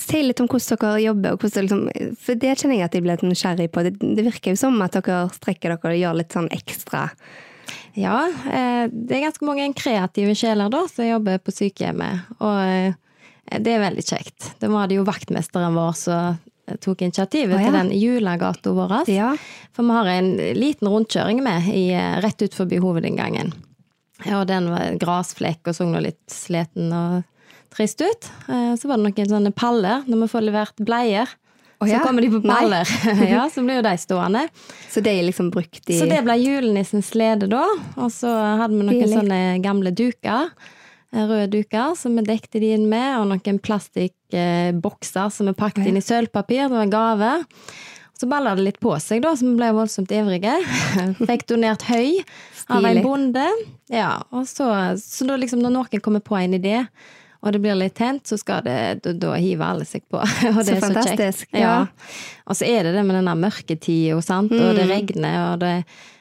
Si 0.00 0.22
litt 0.24 0.40
om 0.42 0.48
hvordan 0.50 0.80
dere 0.80 1.04
jobber, 1.04 1.36
og 1.36 1.44
hvordan, 1.44 1.68
liksom, 1.68 2.16
for 2.24 2.40
det 2.40 2.56
kjenner 2.56 2.80
jeg 2.80 2.88
at 2.88 2.96
jeg 2.96 3.04
ble 3.04 3.14
litt 3.14 3.28
nysgjerrig 3.28 3.68
på. 3.74 3.84
Det, 3.86 3.94
det 4.00 4.26
virker 4.26 4.56
jo 4.56 4.62
som 4.64 4.80
at 4.82 4.96
dere 4.96 5.20
strekker 5.36 5.76
dere 5.76 5.92
og 5.92 6.00
gjør 6.00 6.18
litt 6.22 6.34
sånn 6.34 6.50
ekstra. 6.56 7.04
Ja, 8.00 8.16
eh, 8.48 8.84
det 8.90 9.18
er 9.18 9.26
ganske 9.28 9.46
mange 9.46 9.68
kreative 9.78 10.34
sjeler 10.38 10.72
da, 10.72 10.86
som 10.90 11.06
jobber 11.06 11.38
på 11.44 11.54
sykehjemmet. 11.54 12.32
Og 12.40 12.60
eh, 12.64 13.60
det 13.60 13.76
er 13.76 13.84
veldig 13.84 14.06
kjekt. 14.08 14.54
Da 14.62 14.72
var 14.72 14.88
det 14.88 14.98
jo 14.98 15.06
vaktmesteren 15.08 15.76
vår 15.76 15.98
som 16.00 16.40
tok 16.80 17.02
initiativet 17.02 17.56
Å, 17.56 17.60
ja. 17.60 17.64
til 17.70 17.76
den 17.78 17.90
julegata 17.98 18.72
vår. 18.76 18.94
Ja. 19.10 19.32
For 19.76 19.82
vi 19.88 19.96
har 19.96 20.06
en 20.14 20.30
liten 20.56 20.88
rundkjøring 20.92 21.42
med 21.42 21.68
i, 21.74 21.88
eh, 21.96 22.20
rett 22.22 22.42
ut 22.42 22.54
forbi 22.54 22.78
hovedinngangen. 22.78 23.52
Og 24.36 24.46
den 24.46 24.68
var 24.70 24.96
grasflekk 25.00 25.66
og 25.72 25.74
så 25.74 25.86
nå 25.88 26.00
litt 26.04 26.20
sliten 26.28 26.92
og 26.92 27.22
trist 27.74 28.00
ut. 28.04 28.30
Eh, 28.48 28.74
Så 28.76 28.86
var 28.88 28.98
det 28.98 29.06
noen 29.08 29.28
sånne 29.30 29.54
paller 29.54 30.02
når 30.06 30.20
vi 30.26 30.28
får 30.34 30.44
levert 30.44 30.76
bleier. 30.84 31.26
Å, 31.80 31.86
Så 31.88 32.02
kommer 32.04 32.20
de 32.20 32.28
på 32.28 32.42
paller. 32.44 32.84
ja, 33.30 33.46
så 33.48 33.62
blir 33.64 33.78
jo 33.80 33.82
de 33.86 33.94
stående. 33.96 34.42
Så 34.92 35.00
det 35.00 35.14
er 35.16 35.24
liksom 35.24 35.48
brukt 35.50 35.88
i 35.88 35.96
Så 35.96 36.04
det 36.10 36.18
ble 36.26 36.34
julenissens 36.36 37.08
slede 37.14 37.48
da. 37.48 37.62
Og 37.96 38.10
så 38.12 38.28
hadde 38.60 38.76
vi 38.76 38.84
noen 38.84 39.00
Stilig. 39.00 39.16
sånne 39.16 39.62
gamle 39.64 39.90
duker. 39.96 40.50
eh, 41.14 41.24
Røde 41.24 41.48
duker 41.54 41.96
som 41.96 42.14
vi 42.20 42.22
dekte 42.28 42.60
de 42.60 42.74
inn 42.76 42.84
med, 42.90 43.16
og 43.22 43.30
noen 43.32 43.58
plastikkbokser 44.30 45.30
som 45.32 45.48
er 45.50 45.56
pakket 45.58 45.86
inn 45.90 45.98
i 45.98 46.04
sølvpapir. 46.04 46.68
Det 46.68 46.76
var 46.76 46.86
en 46.86 46.92
gave. 46.92 47.32
Så 48.20 48.28
balla 48.28 48.52
det 48.54 48.64
litt 48.66 48.80
på 48.82 48.92
seg, 49.00 49.22
da, 49.24 49.32
så 49.34 49.46
vi 49.48 49.54
ble 49.56 49.70
voldsomt 49.72 50.10
ivrige. 50.12 50.58
Fikk 51.30 51.46
donert 51.48 51.82
høy 51.88 52.18
av 52.70 52.84
en 52.84 53.00
bonde. 53.02 53.46
Ja, 53.90 54.18
så, 54.44 54.68
så 55.00 55.26
da 55.28 55.38
liksom 55.40 55.62
når 55.64 55.72
noen 55.78 56.02
kommer 56.04 56.20
på 56.20 56.36
en 56.36 56.52
idé, 56.58 56.82
og 57.40 57.54
det 57.54 57.62
blir 57.64 57.78
litt 57.80 57.94
tent, 57.96 58.26
så 58.28 58.36
skal 58.36 58.60
det, 58.66 58.76
da, 59.06 59.14
da 59.16 59.30
hiver 59.40 59.70
alle 59.72 59.86
seg 59.88 60.02
på. 60.12 60.20
Og 60.52 60.58
det 60.60 60.66
Så 60.66 60.74
er 60.74 60.82
så 60.82 60.90
fantastisk, 60.90 61.46
kjekt. 61.48 61.62
ja. 61.62 61.86
Og 62.44 62.58
så 62.58 62.66
er 62.68 62.84
det 62.84 62.92
det 62.98 63.04
med 63.08 63.16
denne 63.16 63.32
mørketida, 63.40 64.18
sant, 64.22 64.52
og 64.52 64.60
Mm. 64.60 64.76
det 64.76 64.84
regner, 64.90 65.38
og 65.54 65.62
det 65.64 65.72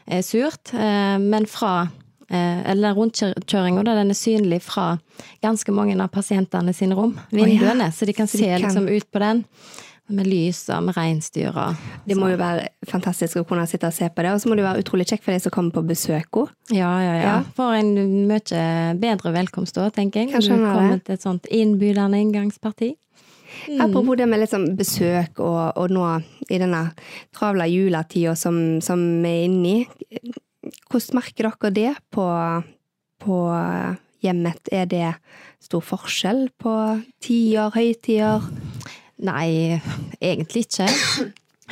er 0.07 0.23
surt. 0.23 0.71
Eh, 0.71 1.17
Men 1.19 1.43
fra 1.51 1.89
eller 2.31 2.93
rundkjøringa, 2.93 3.83
den 3.83 4.09
er 4.13 4.17
synlig 4.17 4.61
fra 4.61 4.99
ganske 5.43 5.71
mange 5.73 5.95
av 6.01 6.09
pasientene 6.13 6.73
sine 6.73 6.95
rom. 6.95 7.15
Vinduene, 7.31 7.91
så 7.91 8.05
de 8.05 8.13
kan 8.13 8.27
Så 8.27 8.37
se 8.37 8.45
kan- 8.49 8.61
liksom 8.61 8.87
ut 8.89 9.11
på 9.11 9.19
den. 9.19 9.45
Med 10.11 10.25
lys 10.25 10.63
og 10.73 10.83
med 10.87 10.95
reinsdyr 10.95 11.53
og 11.55 11.75
Det 12.07 12.15
må 12.17 12.31
jo 12.31 12.37
være 12.37 12.69
fantastisk 12.89 13.37
å 13.37 13.43
kunne 13.45 13.67
sitte 13.69 13.85
og 13.85 13.93
se 13.93 14.07
på 14.09 14.23
det, 14.25 14.31
og 14.33 14.39
så 14.41 14.49
må 14.49 14.55
det 14.57 14.63
være 14.65 14.81
utrolig 14.81 15.05
kjekt 15.05 15.21
for 15.23 15.31
de 15.31 15.39
som 15.39 15.51
kommer 15.51 15.71
på 15.71 15.83
besøk 15.85 16.31
òg. 16.33 16.49
Ja, 16.73 16.89
ja, 16.99 17.13
ja. 17.13 17.21
Ja. 17.21 17.43
For 17.53 17.73
en 17.77 17.93
mye 18.27 18.97
bedre 18.97 19.31
velkomst 19.35 19.73
da, 19.77 19.89
tenker 19.91 20.21
jeg. 20.25 20.31
Kanskje 20.33 20.57
Du 20.57 20.65
kommer 20.65 20.91
det. 20.95 21.03
til 21.05 21.13
et 21.13 21.21
sånt 21.21 21.45
innbydende 21.51 22.17
inngangsparti. 22.25 22.95
Apropos 23.79 24.15
det 24.17 24.27
med 24.27 24.49
sånn 24.49 24.75
besøk, 24.75 25.39
og, 25.39 25.77
og 25.77 25.89
nå 25.91 26.23
i 26.49 26.57
denne 26.57 26.91
travle 27.35 27.69
juletida 27.69 28.35
som, 28.35 28.79
som 28.81 28.99
vi 29.21 29.29
er 29.29 29.45
inne 29.45 29.67
i, 29.67 29.87
hvordan 30.89 31.19
merker 31.19 31.49
dere 31.49 31.71
det 31.75 31.93
på, 32.13 32.25
på 33.23 33.37
hjemmet? 34.23 34.71
Er 34.71 34.89
det 34.89 35.13
stor 35.63 35.83
forskjell 35.85 36.47
på 36.59 36.73
tider, 37.23 37.71
høytider? 37.75 38.47
Nei, 39.19 39.79
egentlig 40.21 40.65
ikke. 40.67 40.87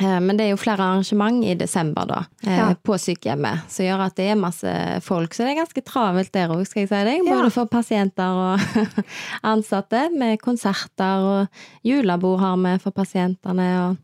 Eh, 0.00 0.20
Men 0.20 0.36
det 0.38 0.44
er 0.46 0.50
jo 0.52 0.56
flere 0.60 0.84
arrangement 0.84 1.44
i 1.44 1.54
desember 1.58 2.06
da, 2.06 2.24
eh, 2.46 2.56
Ja. 2.56 2.74
på 2.74 2.94
sykehjemmet, 2.98 3.68
som 3.68 3.84
gjør 3.86 4.06
at 4.06 4.14
det 4.16 4.30
er 4.30 4.36
masse 4.36 4.72
folk. 5.02 5.34
Så 5.34 5.44
det 5.44 5.56
er 5.56 5.64
ganske 5.64 5.82
travelt 5.84 6.32
der 6.32 6.48
òg, 6.48 6.66
skal 6.66 6.82
jeg 6.82 6.88
si 6.88 7.04
deg. 7.04 7.24
Både 7.26 7.44
Ja. 7.44 7.48
for 7.50 7.66
pasienter 7.66 8.24
og 8.24 8.60
ansatte, 9.42 10.08
med 10.16 10.40
konserter 10.40 11.22
og 11.22 11.48
julebord 11.84 12.40
har 12.40 12.56
vi 12.56 12.78
for 12.78 12.90
pasientene. 12.92 13.68
Og 13.90 13.96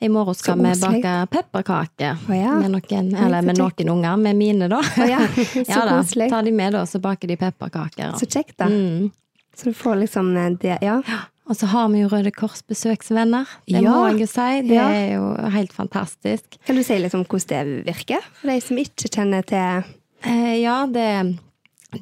i 0.00 0.08
morgen 0.08 0.34
skal 0.34 0.58
vi 0.58 0.74
bake 0.80 1.14
pepperkaker 1.30 2.18
oh, 2.28 2.36
ja. 2.36 2.54
med 2.60 2.70
noen, 2.70 3.14
eller 3.16 3.42
med 3.42 3.58
noen 3.58 3.88
unger, 3.90 4.16
med 4.16 4.36
mine, 4.36 4.68
da. 4.68 4.78
Oh, 4.78 5.08
ja, 5.08 5.18
så 5.64 5.86
da, 5.88 6.02
tar 6.28 6.42
de 6.42 6.52
med, 6.52 6.72
da, 6.72 6.84
så 6.86 7.00
baker 7.00 7.28
de 7.28 7.36
pepperkaker. 7.36 8.12
Så 8.20 8.26
kjekt, 8.28 8.56
da. 8.58 8.66
Mm. 8.66 9.10
Så 9.56 9.72
du 9.72 9.74
får 9.74 9.96
liksom 10.04 10.34
det, 10.60 10.78
ja. 10.82 11.00
Og 11.48 11.56
så 11.56 11.66
har 11.72 11.88
vi 11.88 12.02
jo 12.02 12.08
Røde 12.12 12.30
Kors 12.30 12.60
besøksvenner. 12.62 13.46
Det 13.66 13.80
Ja. 13.82 13.90
må 13.90 14.08
jeg 14.10 14.20
jo 14.20 14.26
si. 14.26 14.62
Det 14.68 14.74
Ja. 14.76 14.88
er 14.88 15.14
jo 15.16 15.50
helt 15.50 15.72
fantastisk. 15.72 16.58
Kan 16.66 16.76
du 16.76 16.82
si 16.82 16.98
litt 16.98 17.14
om 17.14 17.24
hvordan 17.24 17.84
det 17.84 17.86
virker, 17.86 18.20
for 18.40 18.48
de 18.50 18.60
som 18.60 18.76
ikke 18.76 19.08
kjenner 19.08 19.42
til 19.46 19.84
Eh, 20.24 20.60
ja, 20.62 20.84
det 20.86 21.38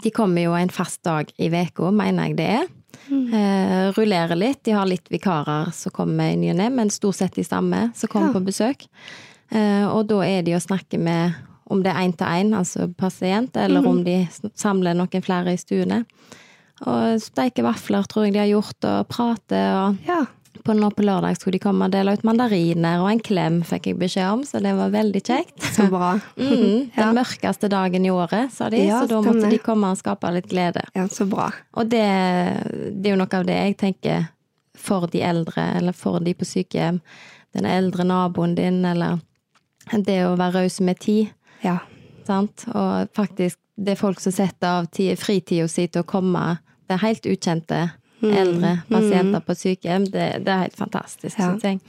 De 0.03 0.11
kommer 0.11 0.43
jo 0.43 0.53
en 0.55 0.69
fast 0.71 1.03
dag 1.05 1.31
i 1.39 1.49
uka, 1.49 1.91
mener 1.93 2.25
jeg 2.29 2.37
det 2.37 2.47
er. 2.49 2.67
Eh, 3.09 3.93
rullerer 3.93 4.35
litt. 4.37 4.63
De 4.65 4.73
har 4.73 4.85
litt 4.87 5.09
vikarer 5.09 5.73
som 5.73 5.93
kommer 5.93 6.33
i 6.33 6.37
ny 6.37 6.51
og 6.51 6.57
ne, 6.57 6.69
men 6.71 6.89
stort 6.91 7.15
sett 7.15 7.35
de 7.35 7.43
samme 7.45 7.93
som 7.95 8.09
kommer 8.09 8.33
Ja. 8.33 8.41
på 8.41 8.45
besøk. 8.47 8.87
Eh, 9.53 9.87
og 9.87 10.09
da 10.09 10.21
er 10.23 10.43
de 10.43 10.53
å 10.53 10.61
snakke 10.61 10.99
med 10.99 11.35
om 11.71 11.83
det 11.83 11.93
er 11.93 12.01
én 12.01 12.17
til 12.17 12.27
én, 12.27 12.53
altså 12.57 12.93
pasient, 12.95 13.57
eller 13.57 13.81
Mhm. 13.81 13.87
om 13.89 14.05
de 14.05 14.29
samler 14.57 14.95
noen 14.95 15.23
flere 15.23 15.53
i 15.53 15.57
stuene. 15.57 16.05
Og 16.85 17.21
steike 17.25 17.63
vafler 17.65 18.05
tror 18.05 18.27
jeg 18.27 18.35
de 18.37 18.43
har 18.45 18.51
gjort, 18.53 18.85
og 18.85 19.07
prate 19.09 19.61
og 19.81 19.97
Ja. 20.07 20.27
på 20.67 20.75
nå 20.75 20.89
på 20.91 21.05
lørdag 21.05 21.37
skulle 21.39 21.53
de 21.53 21.63
komme 21.63 21.85
og 21.87 21.93
dele 21.93 22.13
ut 22.13 22.25
mandariner, 22.25 22.99
og 23.01 23.11
en 23.11 23.21
klem 23.21 23.63
fikk 23.63 23.87
jeg 23.87 23.99
beskjed 23.99 24.33
om, 24.33 24.43
så 24.45 24.61
det 24.61 24.75
var 24.77 24.91
veldig 24.91 25.23
kjekt. 25.23 25.61
Så 25.77 25.89
bra. 25.89 26.19
Mm, 26.37 26.91
den 26.97 27.07
Ja. 27.07 27.13
mørkeste 27.13 27.69
dagen 27.71 28.05
i 28.05 28.11
året, 28.11 28.51
sa 28.53 28.69
de, 28.69 28.79
Ja, 28.85 29.01
så 29.03 29.09
da 29.09 29.21
måtte 29.23 29.49
de 29.51 29.59
komme 29.59 29.91
og 29.91 29.97
skape 30.01 30.33
litt 30.35 30.49
glede. 30.51 30.83
Ja, 30.95 31.07
så 31.09 31.25
bra. 31.29 31.51
Og 31.77 31.89
det, 31.89 32.03
det 33.01 33.07
er 33.07 33.15
jo 33.17 33.21
noe 33.23 33.39
av 33.41 33.47
det 33.47 33.57
jeg 33.57 33.77
tenker 33.79 34.29
for 34.77 35.07
de 35.07 35.23
eldre, 35.23 35.77
eller 35.79 35.93
for 35.97 36.19
de 36.21 36.35
på 36.35 36.45
sykehjem. 36.45 37.01
Den 37.55 37.65
eldre 37.65 38.05
naboen 38.05 38.55
din, 38.55 38.85
eller 38.85 39.21
det 39.93 40.19
å 40.27 40.37
være 40.37 40.61
raus 40.65 40.81
med 40.81 40.99
tid. 41.01 41.31
Ja. 41.63 41.79
Sant? 42.27 42.67
Og 42.75 43.09
faktisk, 43.15 43.57
det 43.77 43.93
er 43.95 44.01
folk 44.01 44.21
som 44.21 44.33
setter 44.33 44.67
av 44.81 44.87
tid- 44.91 45.19
fritida 45.21 45.69
si 45.69 45.87
til 45.87 46.03
å 46.03 46.09
komme. 46.09 46.59
Det 46.89 46.95
er 46.97 47.03
helt 47.07 47.27
ukjente 47.27 47.81
eldre 48.23 48.77
pasienter 48.89 49.43
på 49.45 49.55
sykehjem. 49.55 50.07
Det, 50.11 50.27
det 50.45 50.49
er 50.53 50.63
helt 50.67 50.77
fantastisk, 50.79 51.39
Ja. 51.39 51.57
jeg. 51.63 51.81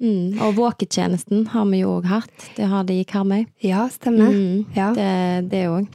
Mm. 0.00 0.40
Og 0.40 0.54
våketjenesten 0.56 1.46
har 1.52 1.66
vi 1.68 1.82
jo 1.82 1.90
òg 2.00 2.06
hatt. 2.08 2.46
Det 2.56 2.64
har 2.66 2.84
de 2.88 2.94
i 3.00 3.04
Karmøy. 3.04 3.46
Ja, 3.62 3.86
stemmer. 3.92 4.32
Mm. 4.32 4.66
Ja. 4.74 4.92
Det 4.96 5.50
det 5.50 5.66
òg. 5.68 5.86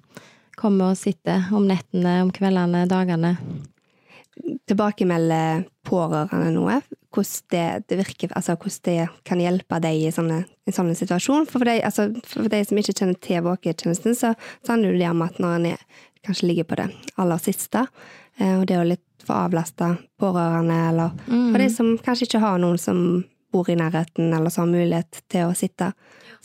Kommer 0.56 0.92
og 0.94 0.98
sitter 0.98 1.50
om 1.52 1.66
nettene, 1.68 2.22
om 2.22 2.30
kveldene, 2.32 2.86
dagene. 2.88 3.38
Tilbakemelde 4.68 5.66
pårørende 5.88 6.52
noe. 6.56 6.80
Hvordan 7.16 7.48
det, 7.54 7.66
det 7.90 8.00
virker, 8.02 8.34
altså 8.36 8.58
hvordan 8.58 8.82
det 8.90 9.26
kan 9.28 9.42
hjelpe 9.42 9.80
deg 9.84 10.02
i 10.04 10.12
sånne, 10.14 10.42
en 10.46 10.76
sånn 10.76 10.92
situasjon. 10.98 11.48
For 11.50 11.64
de, 11.68 11.80
altså, 11.88 12.10
for 12.28 12.52
de 12.52 12.60
som 12.68 12.82
ikke 12.82 12.98
kjenner 12.98 13.22
til 13.24 13.46
våketjenesten, 13.46 14.18
så, 14.20 14.34
så 14.62 14.76
handler 14.76 15.00
det 15.00 15.10
om 15.10 15.24
at 15.26 15.40
når 15.40 15.56
en 15.56 15.88
kanskje 16.26 16.50
ligger 16.50 16.68
på 16.68 16.80
det 16.82 16.90
aller 17.22 17.42
siste, 17.42 17.86
eh, 18.40 18.58
og 18.58 18.68
det 18.70 18.80
å 18.82 18.88
litt 18.88 19.04
få 19.26 19.38
avlasta 19.48 19.96
pårørende, 20.22 20.76
eller 20.92 21.16
for 21.26 21.62
de 21.62 21.70
som 21.74 21.96
kanskje 22.06 22.28
ikke 22.28 22.44
har 22.44 22.60
noen 22.62 22.78
som 22.82 23.00
bor 23.56 23.70
i 23.72 23.78
nærheten, 23.80 24.34
eller 24.34 24.54
som 24.54 24.66
har 24.66 24.74
mulighet 24.74 25.22
til 25.32 25.50
å 25.50 25.58
sitte 25.58 25.92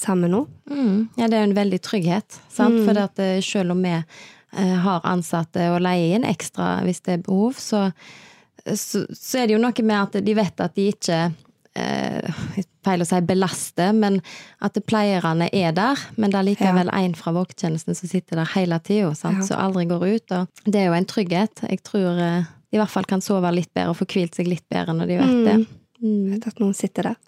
sammen 0.00 0.32
nå. 0.32 0.44
Mm. 0.70 1.08
Ja, 1.18 1.28
det 1.28 1.36
er 1.36 1.44
jo 1.44 1.50
en 1.50 1.58
veldig 1.58 1.80
trygghet, 1.84 2.40
sant? 2.52 2.80
For 2.86 3.00
at 3.00 3.20
eh, 3.20 3.40
selv 3.44 3.74
om 3.74 3.82
vi 3.84 3.92
eh, 3.96 4.76
har 4.86 5.06
ansatte 5.08 5.70
og 5.74 5.82
leier 5.84 6.16
inn 6.16 6.28
ekstra 6.28 6.78
hvis 6.86 7.02
det 7.06 7.18
er 7.18 7.24
behov, 7.26 7.58
så, 7.60 7.88
så, 8.76 9.05
så 9.17 9.38
er 9.43 9.47
det 9.50 9.57
jo 9.57 9.62
noe 9.62 9.85
med 9.87 9.97
at 10.00 10.19
de 10.26 10.35
vet 10.37 10.61
at 10.64 10.75
de 10.76 10.88
ikke 10.93 11.21
eh, 11.79 12.40
Feil 12.81 13.02
å 13.05 13.05
si 13.05 13.19
belaster, 13.29 13.90
men 13.93 14.14
at 14.64 14.79
pleierne 14.88 15.50
er 15.52 15.75
der. 15.76 16.00
Men 16.17 16.33
det 16.33 16.38
er 16.38 16.47
likevel 16.47 16.88
en 16.97 17.14
fra 17.19 17.35
våketjenesten 17.37 17.95
som 17.99 18.09
sitter 18.09 18.40
der 18.40 18.49
hele 18.55 18.79
tida, 18.81 19.11
Ja. 19.12 19.35
som 19.45 19.61
aldri 19.61 19.85
går 19.90 20.07
ut. 20.09 20.33
Og 20.33 20.49
det 20.64 20.81
er 20.81 20.87
jo 20.88 20.95
en 20.97 21.05
trygghet. 21.05 21.61
Jeg 21.69 21.83
tror 21.85 22.17
eh, 22.17 22.49
de 22.71 22.79
i 22.79 22.81
hvert 22.81 22.90
fall 22.93 23.05
kan 23.05 23.21
sove 23.21 23.50
litt 23.52 23.69
bedre 23.75 23.93
og 23.93 23.99
få 24.00 24.07
hvilt 24.09 24.38
seg 24.38 24.49
litt 24.49 24.64
bedre 24.73 24.95
når 24.97 25.07
de 25.12 25.19
vet 25.21 25.37
det. 25.50 25.57
Mm. 26.00 26.31
Vet 26.33 26.47
at 26.49 26.62
noen 26.62 26.73
sitter 26.79 27.11
der. 27.11 27.19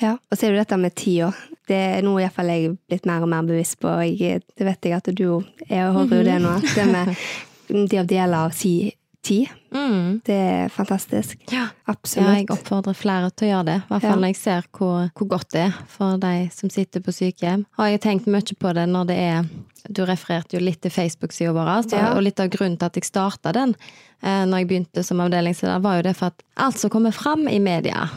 Ja. 0.00 0.12
Og 0.30 0.38
så 0.38 0.46
er 0.46 0.54
det 0.54 0.62
dette 0.64 0.78
med 0.80 0.94
tida. 0.96 1.32
Det 1.66 1.76
er 1.98 2.04
noe 2.06 2.22
jeg 2.22 2.30
er 2.32 2.76
blitt 2.88 3.04
mer 3.10 3.24
og 3.26 3.28
mer 3.28 3.42
bevisst 3.44 3.80
på. 3.82 3.90
Jeg, 4.06 4.44
det 4.56 4.64
vet 4.68 4.86
jeg 4.88 4.96
at 4.96 5.10
du 5.12 5.42
er, 5.68 5.88
og 5.90 6.06
hører 6.06 6.22
jo 6.22 6.26
det 6.30 6.36
nå. 6.40 6.52
Det 6.72 6.86
med 6.88 7.16
de 7.90 7.98
av 8.00 8.06
deler 8.06 8.38
av 8.46 8.54
si 8.56 8.94
tid. 9.26 9.50
Mm. 9.74 10.20
Det 10.24 10.36
er 10.36 10.70
fantastisk. 10.72 11.42
Ja. 11.52 11.66
Absolutt. 11.90 12.28
Ja, 12.30 12.34
jeg 12.40 12.50
oppfordrer 12.54 12.96
flere 12.96 13.30
til 13.34 13.48
å 13.48 13.50
gjøre 13.50 13.66
det. 13.68 13.76
I 13.82 13.88
hvert 13.90 14.04
fall 14.06 14.14
Ja. 14.14 14.20
når 14.22 14.32
jeg 14.32 14.38
ser 14.40 14.68
hvor, 14.78 15.10
hvor 15.18 15.28
godt 15.34 15.50
det 15.56 15.64
er 15.66 15.72
for 15.92 16.16
de 16.22 16.34
som 16.54 16.70
sitter 16.72 17.02
på 17.04 17.14
sykehjem. 17.14 17.66
Og 17.78 17.84
jeg 17.90 17.98
har 17.98 18.04
tenkt 18.06 18.30
mye 18.30 18.56
på 18.62 18.74
det 18.78 18.86
når 18.92 19.10
det 19.12 19.18
er 19.28 19.48
Du 19.86 20.00
refererte 20.02 20.56
jo 20.56 20.58
litt 20.64 20.80
til 20.82 20.90
Facebook-sida 20.90 21.52
vår, 21.54 21.68
altså, 21.70 21.94
Ja. 22.00 22.08
og 22.16 22.22
litt 22.26 22.40
av 22.42 22.48
grunnen 22.50 22.76
til 22.76 22.86
at 22.86 22.96
jeg 22.98 23.04
starta 23.06 23.52
den 23.54 23.76
eh, 24.20 24.42
når 24.44 24.58
jeg 24.64 24.68
begynte 24.68 25.04
som 25.06 25.20
avdelingsleder, 25.22 25.80
var 25.80 25.96
jo 26.00 26.02
det 26.08 26.16
for 26.16 26.26
at 26.26 26.42
alt 26.56 26.76
som 26.80 26.90
kommer 26.90 27.12
fram 27.14 27.46
i 27.46 27.60
media 27.60 28.08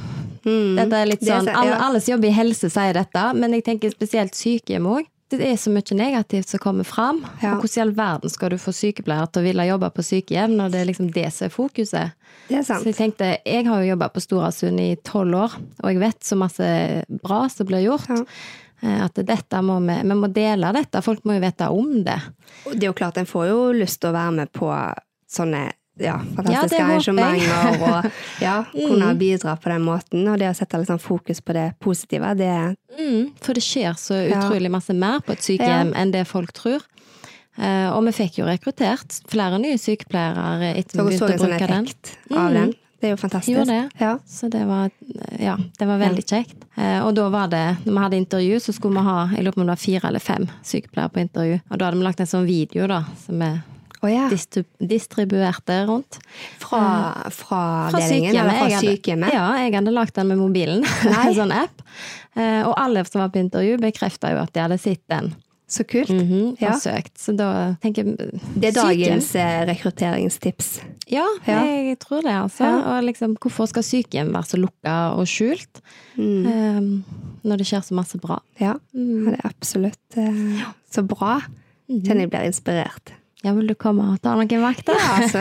Mm. 0.46 0.76
Dette 0.78 0.94
er 0.96 1.06
litt 1.06 1.22
sånn, 1.22 1.50
alle, 1.54 1.76
alle 1.76 2.00
som 2.02 2.14
jobber 2.16 2.30
i 2.30 2.32
helse 2.32 2.70
sier 2.72 2.94
dette, 2.96 3.24
men 3.36 3.52
jeg 3.52 3.66
tenker 3.66 3.92
spesielt 3.92 4.32
sykehjem 4.34 4.86
òg. 4.88 5.06
Det 5.30 5.46
er 5.46 5.58
så 5.62 5.70
mye 5.70 5.96
negativt 5.98 6.50
som 6.50 6.60
kommer 6.64 6.88
fram. 6.88 7.20
Ja. 7.44 7.52
Og 7.56 7.62
hvordan 7.64 7.78
i 7.78 7.82
all 7.84 7.92
verden 7.98 8.32
skal 8.34 8.50
du 8.50 8.58
få 8.62 8.74
sykepleiere 8.74 9.28
til 9.30 9.44
å 9.44 9.46
ville 9.46 9.66
jobbe 9.68 9.90
på 9.94 10.06
sykehjem 10.08 10.56
når 10.58 10.72
det 10.74 10.80
er 10.82 10.88
liksom 10.90 11.12
det 11.14 11.28
som 11.36 11.46
er 11.46 11.54
fokuset? 11.54 12.16
Det 12.48 12.58
er 12.58 12.64
Så 12.66 12.80
jeg 12.90 12.98
tenkte, 12.98 13.28
jeg 13.46 13.68
har 13.68 13.84
jo 13.84 13.92
jobba 13.92 14.10
på 14.10 14.24
Storasund 14.26 14.82
i 14.82 14.96
tolv 15.06 15.38
år, 15.38 15.58
og 15.84 15.92
jeg 15.94 16.02
vet 16.02 16.26
så 16.26 16.38
masse 16.40 16.70
bra 17.22 17.44
som 17.54 17.70
blir 17.70 17.86
gjort. 17.86 18.10
Ja. 18.10 18.24
eh, 18.82 19.04
At 19.06 19.22
dette 19.22 19.62
må 19.62 19.78
vi, 19.86 20.00
vi 20.02 20.18
må 20.18 20.32
dele 20.34 20.74
dette. 20.74 21.04
Folk 21.06 21.22
må 21.30 21.38
jo 21.38 21.46
vite 21.46 21.70
om 21.70 21.92
det. 22.04 22.18
Det 22.74 22.82
er 22.84 22.90
jo 22.90 22.98
klart, 22.98 23.18
en 23.22 23.30
får 23.30 23.52
jo 23.52 23.60
lyst 23.84 24.02
til 24.02 24.10
å 24.10 24.18
være 24.18 24.32
med 24.42 24.52
på 24.58 24.72
sånne 25.30 25.68
ja, 26.00 26.06
Ja, 26.06 26.18
fantastiske 26.36 26.78
jeg. 26.80 26.86
arrangementer 26.88 27.82
og 27.84 28.12
ja, 28.42 28.56
kunne 28.74 29.12
bidra 29.20 29.56
på 29.60 29.70
den 29.74 29.82
måten. 29.86 30.28
Og 30.32 30.40
det 30.40 30.50
å 30.50 30.56
sette 30.58 30.80
sånn 30.88 31.00
fokus 31.04 31.42
på 31.44 31.54
det 31.58 31.68
positive, 31.84 32.34
det 32.40 32.76
Mm, 33.00 33.30
for 33.40 33.54
det 33.56 33.64
skjer 33.64 33.94
så 33.96 34.18
Ja. 34.30 34.40
utrolig 34.42 34.70
masse 34.72 34.94
mer 34.94 35.20
på 35.24 35.32
et 35.32 35.40
sykehjem 35.46 35.94
enn 35.96 36.12
det 36.12 36.26
folk 36.28 36.52
tror. 36.54 36.82
Eh, 37.58 37.88
og 37.92 38.04
vi 38.06 38.12
fikk 38.12 38.40
jo 38.40 38.46
rekruttert 38.46 39.22
flere 39.30 39.60
nye 39.60 39.78
sykepleiere 39.78 40.74
etter 40.76 41.00
vi 41.04 41.18
begynte 41.18 41.36
å 41.36 41.48
bruke 41.48 41.68
den. 41.68 41.88
av 42.38 42.54
den. 42.54 42.74
Det 43.00 43.08
er 43.08 43.14
jo 43.16 43.20
fantastisk. 43.22 43.56
Gjorde 43.56 43.68
det. 43.72 43.92
Ja. 44.02 44.18
Så 44.28 44.50
det 44.52 44.66
var, 44.68 44.90
ja, 45.40 45.56
det 45.80 45.88
var 45.88 45.98
veldig 46.02 46.26
kjekt. 46.28 46.66
Eh, 46.78 47.00
og 47.06 47.14
da 47.16 47.30
var 47.30 47.48
det, 47.48 47.78
når 47.86 47.94
vi 47.94 48.00
hadde 48.04 48.18
intervju, 48.20 48.60
så 48.60 48.74
skulle 48.76 49.00
vi 49.00 49.06
ha 49.08 49.28
jeg 49.32 49.44
lurer 49.46 49.54
på 49.56 49.62
om 49.62 49.68
det 49.68 49.76
var 49.78 49.84
fire 49.86 50.08
eller 50.10 50.20
fem 50.20 50.48
sykepleiere 50.64 51.10
på 51.16 51.22
intervju. 51.24 51.60
Og 51.72 51.78
da 51.80 51.86
hadde 51.86 51.98
vi 51.98 52.04
lagt 52.04 52.20
en 52.20 52.28
sånn 52.28 52.46
video 52.46 52.88
da, 52.88 53.04
som 53.26 53.40
vi 53.40 53.52
Å 54.02 54.08
ja. 54.08 54.30
distrib 54.32 54.66
distribuerte 54.80 55.86
rundt. 55.90 56.20
Fra, 56.62 56.82
fra 57.36 57.90
Fra 57.92 58.00
sykehjemmet? 58.00 58.56
fra 58.60 58.70
Jeg 58.70 59.02
hadde- 59.04 59.34
Ja, 59.34 59.48
jeg 59.60 59.74
hadde 59.76 59.92
lagt 59.92 60.16
den 60.16 60.28
med 60.28 60.38
mobilen. 60.38 60.86
En 61.06 61.36
sånn 61.36 61.52
app. 61.52 61.82
Eh, 62.36 62.64
og 62.64 62.76
alle 62.78 63.04
som 63.06 63.20
var 63.22 63.30
på 63.30 63.40
intervju, 63.44 63.78
bekrefta 63.82 64.32
jo 64.32 64.38
at 64.44 64.54
de 64.54 64.60
hadde 64.62 64.78
sett 64.80 65.02
den. 65.10 65.34
Så 65.70 65.84
kult. 65.86 66.10
Mhm, 66.10 66.56
Ja. 66.62 66.72
søkt. 66.80 67.14
Så 67.22 67.36
da 67.38 67.76
tenker 67.84 68.04
jeg 68.06 68.18
Det 68.58 68.70
er 68.72 68.82
dagens 68.82 69.36
eh, 69.36 69.66
rekrutteringstips. 69.70 70.80
Ja, 71.08 71.28
Ja. 71.46 71.62
jeg 71.64 72.00
tror 72.00 72.24
det, 72.24 72.32
altså. 72.34 72.64
Ja. 72.66 72.98
Og 72.98 73.04
liksom, 73.04 73.36
hvorfor 73.38 73.68
skal 73.68 73.84
sykehjem 73.84 74.32
være 74.34 74.48
så 74.50 74.58
lukka 74.58 74.96
og 75.18 75.28
skjult? 75.28 75.82
Mm. 76.18 76.46
um, 76.48 77.04
når 77.46 77.58
det 77.58 77.68
skjer 77.68 77.84
så 77.86 77.94
masse 77.96 78.18
bra. 78.20 78.40
Ja, 78.60 78.74
Mm. 78.96 79.26
det 79.30 79.40
er 79.40 79.50
absolutt 79.50 80.18
eh, 80.18 80.66
så 80.92 81.06
bra. 81.06 81.42
Mhm. 81.90 82.02
Kjenner 82.04 82.22
jeg 82.26 82.30
blir 82.32 82.46
inspirert. 82.50 83.14
Ja, 83.44 83.54
vil 83.56 83.70
du 83.72 83.76
komme 83.80 84.04
og 84.12 84.20
ta 84.24 84.34
noen 84.36 84.64
vakter? 84.64 84.98
Ja, 85.00 85.14
altså. 85.22 85.40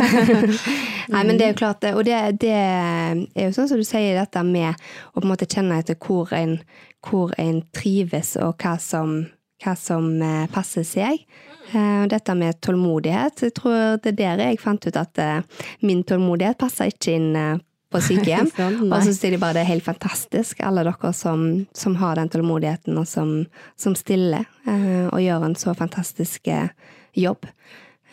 Nei, 1.13 1.23
men 1.27 1.39
det 1.39 1.49
er 1.49 1.53
jo 1.55 1.59
klart 1.59 1.81
det. 1.83 1.95
Og 1.99 2.05
det, 2.07 2.19
det 2.45 2.53
er 2.55 3.49
jo 3.49 3.55
sånn 3.57 3.71
som 3.71 3.81
du 3.81 3.87
sier, 3.87 4.15
dette 4.19 4.43
med 4.47 4.71
å 5.11 5.19
på 5.19 5.25
en 5.27 5.33
måte 5.33 5.49
kjenne 5.51 5.81
etter 5.83 5.99
hvor 5.99 6.31
en, 6.37 6.59
hvor 7.03 7.33
en 7.43 7.63
trives, 7.75 8.37
og 8.39 8.55
hva 8.63 8.77
som, 8.83 9.25
hva 9.65 9.75
som 9.79 10.13
eh, 10.23 10.45
passer 10.55 10.87
seg. 10.87 11.25
Eh, 11.73 12.03
Og 12.05 12.13
dette 12.13 12.37
med 12.39 12.61
tålmodighet. 12.63 13.43
Jeg 13.49 13.57
tror 13.59 13.99
det 14.05 14.15
er 14.15 14.21
der 14.21 14.45
jeg 14.47 14.61
fant 14.63 14.87
ut 14.87 15.01
at 15.01 15.19
eh, 15.25 15.65
min 15.83 16.05
tålmodighet 16.07 16.61
passer 16.61 16.93
ikke 16.93 17.17
inn 17.19 17.33
eh, 17.35 17.57
på 17.91 18.03
sykehjem. 18.05 18.53
Sånn, 18.61 18.79
og 18.93 19.03
så 19.09 19.17
sier 19.17 19.35
de 19.35 19.43
bare 19.43 19.59
det 19.59 19.65
er 19.67 19.73
helt 19.73 19.87
fantastisk, 19.89 20.63
alle 20.63 20.87
dere 20.87 21.13
som, 21.17 21.49
som 21.75 21.99
har 21.99 22.21
den 22.21 22.31
tålmodigheten, 22.31 22.95
og 23.01 23.11
som, 23.11 23.35
som 23.81 23.99
stiller, 23.99 24.47
eh, 24.71 25.09
og 25.11 25.19
gjør 25.25 25.49
en 25.51 25.59
så 25.59 25.75
fantastisk 25.75 26.47
eh, 26.53 26.71
jobb. 27.19 27.49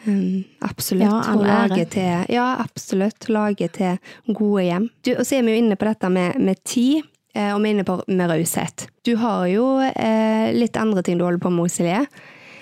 Um, 0.05 0.43
absolutt. 0.61 1.07
Ja, 1.09 1.33
Og 1.33 1.43
lage 1.45 1.85
til, 1.89 2.25
ja, 2.29 2.45
absolutt. 2.61 3.27
Lage 3.29 3.69
til 3.73 3.97
gode 4.27 4.65
hjem. 4.67 4.87
Du, 5.05 5.13
og 5.15 5.25
så 5.25 5.39
er 5.39 5.45
vi 5.47 5.55
jo 5.55 5.63
inne 5.63 5.77
på 5.79 5.87
dette 5.89 6.11
med, 6.13 6.37
med 6.41 6.61
tid, 6.67 7.05
eh, 7.33 7.51
og 7.55 7.63
vi 7.63 7.71
er 7.71 7.77
inne 7.77 7.87
på 7.87 7.97
med 8.07 8.29
raushet. 8.31 8.87
Du 9.05 9.15
har 9.21 9.47
jo 9.49 9.65
eh, 9.87 10.51
litt 10.55 10.77
andre 10.77 11.03
ting 11.05 11.17
du 11.19 11.25
holder 11.25 11.41
på 11.41 11.53
med, 11.53 11.73
Silje. 11.73 12.05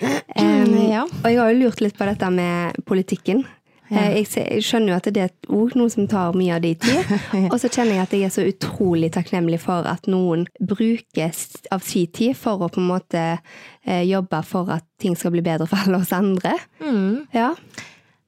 Um, 0.00 0.78
Ja. 0.94 1.04
Og 1.08 1.24
jeg 1.26 1.38
har 1.40 1.50
jo 1.50 1.60
lurt 1.64 1.80
litt 1.82 1.96
på 1.98 2.06
dette 2.06 2.28
med 2.30 2.76
politikken. 2.86 3.44
Ja. 3.90 4.00
Eh, 4.00 4.14
Jeg, 4.22 4.28
jeg 4.36 4.64
skjønner 4.64 4.94
jo 4.94 4.96
at 4.96 5.08
det 5.12 5.20
er 5.22 5.30
et 5.32 5.48
ord, 5.52 5.74
noe 5.76 5.92
som 5.92 6.06
tar 6.08 6.36
mye 6.38 6.54
av 6.56 6.62
din 6.64 6.78
tid. 6.80 7.14
Og 7.52 7.58
så 7.60 7.68
kjenner 7.68 7.98
jeg 7.98 8.06
at 8.06 8.14
jeg 8.16 8.28
er 8.28 8.34
så 8.34 8.44
utrolig 8.48 9.10
takknemlig 9.12 9.58
for 9.60 9.84
at 9.90 10.06
noen 10.10 10.46
bruker 10.60 11.34
av 11.74 11.84
sin 11.84 12.06
tid 12.16 12.36
for 12.38 12.64
å 12.64 12.70
på 12.72 12.80
en 12.80 12.88
måte 12.88 13.24
eh, 13.84 14.04
jobbe 14.08 14.40
for 14.48 14.70
at 14.72 14.86
ting 15.02 15.16
skal 15.20 15.34
bli 15.36 15.44
bedre 15.44 15.68
for 15.68 15.84
alle 15.84 16.00
oss 16.00 16.14
andre. 16.16 16.56
Mm. 16.80 17.26
Ja. 17.36 17.52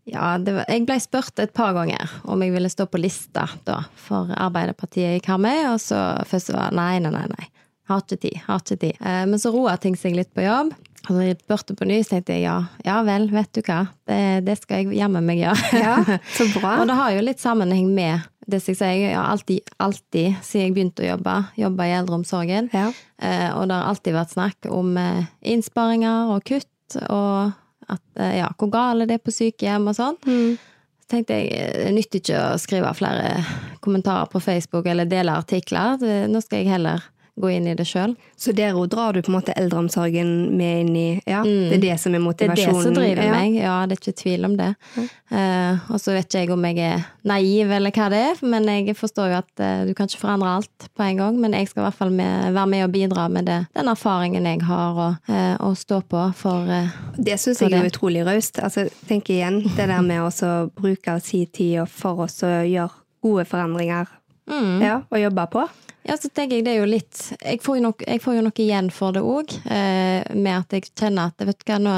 Ja, 0.07 0.37
det 0.39 0.53
var, 0.55 0.69
jeg 0.71 0.85
ble 0.87 1.01
spurt 1.03 1.41
et 1.43 1.51
par 1.57 1.73
ganger 1.75 2.13
om 2.31 2.43
jeg 2.45 2.53
ville 2.55 2.69
stå 2.71 2.85
på 2.87 3.01
lista 3.03 3.49
da, 3.67 3.81
for 3.99 4.29
Arbeiderpartiet 4.39 5.17
i 5.17 5.23
Karmøy, 5.25 5.65
og 5.73 5.81
så 5.83 5.99
først 6.31 6.53
var 6.55 6.71
nei, 6.79 7.01
nei, 7.03 7.11
nei, 7.11 7.25
nei. 7.33 7.49
Har 7.91 8.05
ikke 8.05 8.21
tid, 8.23 8.37
har 8.47 8.63
ikke 8.63 8.77
tid. 8.85 9.01
Eh, 9.03 9.25
men 9.27 9.43
så 9.43 9.51
roa 9.55 9.75
ting 9.83 9.97
seg 9.99 10.15
litt 10.15 10.31
på 10.35 10.45
jobb. 10.47 10.71
Og 11.07 11.15
når 11.15 11.23
jeg 11.29 11.37
spurte 11.41 11.75
på 11.79 11.87
ny, 11.87 12.01
så 12.03 12.17
tenkte 12.17 12.35
jeg 12.35 12.43
ja, 12.49 12.57
ja 12.85 12.97
vel, 13.07 13.29
vet 13.31 13.53
du 13.55 13.61
hva, 13.67 13.83
det, 14.11 14.21
det 14.47 14.57
skal 14.59 14.83
jeg 14.85 14.97
jammen 14.99 15.27
meg 15.27 15.39
gjøre. 15.39 15.81
Ja, 15.83 15.97
så 16.35 16.47
bra. 16.57 16.73
Og 16.83 16.89
det 16.91 16.97
har 16.99 17.13
jo 17.15 17.23
litt 17.27 17.43
sammenheng 17.43 17.93
med 17.95 18.25
det 18.47 18.61
som 18.63 18.73
jeg 18.75 18.79
sier, 18.79 18.95
jeg 19.09 19.15
har 19.19 19.27
alltid, 19.33 19.71
alltid, 19.83 20.37
siden 20.47 20.65
jeg 20.69 20.75
begynte 20.77 21.03
å 21.03 21.09
jobbe, 21.09 21.33
jobba 21.59 21.87
i 21.89 21.95
eldreomsorgen, 21.99 22.69
Ja. 22.75 22.89
eh, 23.19 23.49
og 23.57 23.67
det 23.67 23.75
har 23.79 23.89
alltid 23.91 24.15
vært 24.15 24.35
snakk 24.37 24.69
om 24.71 24.93
eh, 25.03 25.25
innsparinger 25.55 26.31
og 26.35 26.45
kutt, 26.47 26.99
og 27.11 27.51
at, 27.91 28.03
eh, 28.23 28.37
ja, 28.39 28.53
hvor 28.59 28.71
gale 28.71 29.07
det 29.11 29.19
er 29.19 29.25
på 29.27 29.35
sykehjem 29.35 29.89
og 29.91 29.99
sånn. 29.99 30.19
Mm. 30.27 30.55
Så 31.03 31.11
tenkte 31.11 31.39
jeg, 31.39 31.75
det 31.87 31.91
nytter 31.95 32.23
ikke 32.23 32.45
å 32.53 32.55
skrive 32.63 32.95
flere 32.99 33.35
kommentarer 33.83 34.31
på 34.31 34.41
Facebook 34.43 34.87
eller 34.91 35.07
dele 35.11 35.35
artikler. 35.39 35.99
Nå 36.31 36.41
skal 36.43 36.63
jeg 36.65 36.71
heller 36.73 37.03
gå 37.40 37.52
inn 37.52 37.69
i 37.71 37.75
det 37.78 37.87
sjøl. 37.88 38.14
Så 38.40 38.55
der 38.57 38.76
òg 38.76 38.90
drar 38.93 39.16
du 39.16 39.23
på 39.23 39.31
en 39.33 39.38
måte 39.38 39.55
eldreomsorgen 39.57 40.57
med 40.57 40.81
inn 40.85 40.97
i 40.97 41.07
Ja, 41.28 41.43
det 41.45 41.78
er 41.78 41.85
det 41.85 41.99
som 42.02 42.16
er 42.16 42.25
motivasjonen? 42.25 42.57
Det 42.57 42.66
er 42.66 42.73
det 42.73 42.87
som 42.88 42.99
driver 42.99 43.28
ja. 43.28 43.37
meg, 43.37 43.59
ja, 43.61 43.76
det 43.87 43.97
er 43.97 44.02
ikke 44.02 44.21
tvil 44.23 44.49
om 44.49 44.57
det. 44.59 44.71
Eh, 44.97 45.87
og 45.93 46.00
så 46.02 46.16
vet 46.16 46.28
ikke 46.28 46.43
jeg 46.45 46.52
om 46.55 46.66
jeg 46.69 46.83
er 46.87 47.07
naiv 47.26 47.73
eller 47.78 47.95
hva 47.95 48.09
det 48.12 48.23
er, 48.31 48.43
men 48.47 48.69
jeg 48.73 48.97
forstår 48.99 49.33
jo 49.33 49.38
at 49.40 49.62
uh, 49.62 49.85
du 49.88 49.93
kan 49.97 50.11
ikke 50.11 50.23
forandre 50.23 50.57
alt 50.59 50.88
på 50.97 51.07
en 51.07 51.23
gang. 51.23 51.40
Men 51.43 51.57
jeg 51.57 51.71
skal 51.71 51.83
i 51.83 51.87
hvert 51.87 52.00
fall 52.00 52.12
med, 52.14 52.52
være 52.57 52.73
med 52.73 52.87
og 52.87 52.93
bidra 52.95 53.28
med 53.33 53.49
det, 53.50 53.61
den 53.76 53.93
erfaringen 53.93 54.47
jeg 54.49 54.62
har, 54.66 55.00
og, 55.07 55.33
uh, 55.33 55.55
og 55.66 55.78
stå 55.78 56.02
på 56.07 56.26
for 56.37 56.69
eh, 56.73 56.93
Det 57.16 57.38
syns 57.40 57.62
jeg 57.62 57.75
er 57.76 57.88
utrolig 57.88 58.25
raust. 58.26 58.61
Altså, 58.62 58.87
tenk 59.09 59.31
igjen 59.33 59.62
det 59.76 59.88
der 59.88 60.02
med 60.05 60.25
å 60.25 60.52
bruke 60.76 60.97
bruke 60.97 61.21
sin 61.21 61.47
tid 61.47 61.88
for 61.88 62.26
oss 62.26 62.43
å 62.43 62.62
gjøre 62.66 62.93
gode 63.23 63.45
forandringer 63.49 64.07
mm. 64.49 64.83
ja, 64.83 65.00
og 65.11 65.21
jobbe 65.21 65.47
på. 65.52 65.66
Ja, 66.07 66.15
så 66.21 66.29
tenker 66.31 66.59
jeg 66.59 66.67
det 66.67 66.75
er 66.77 66.83
jo 66.85 66.89
litt 66.89 67.21
Jeg 67.41 67.59
får 67.65 67.79
jo, 67.79 67.83
nok, 67.89 68.05
jeg 68.07 68.23
får 68.23 68.37
jo 68.37 68.43
noe 68.47 68.63
igjen 68.63 68.91
for 68.95 69.17
det 69.17 69.23
òg, 69.27 69.55
eh, 69.67 70.23
med 70.39 70.53
at 70.55 70.77
jeg 70.77 70.87
kjenner 70.93 71.33
at 71.33 71.47
vet 71.49 71.59
du 71.59 71.65
hva, 71.67 71.79
nå, 71.83 71.95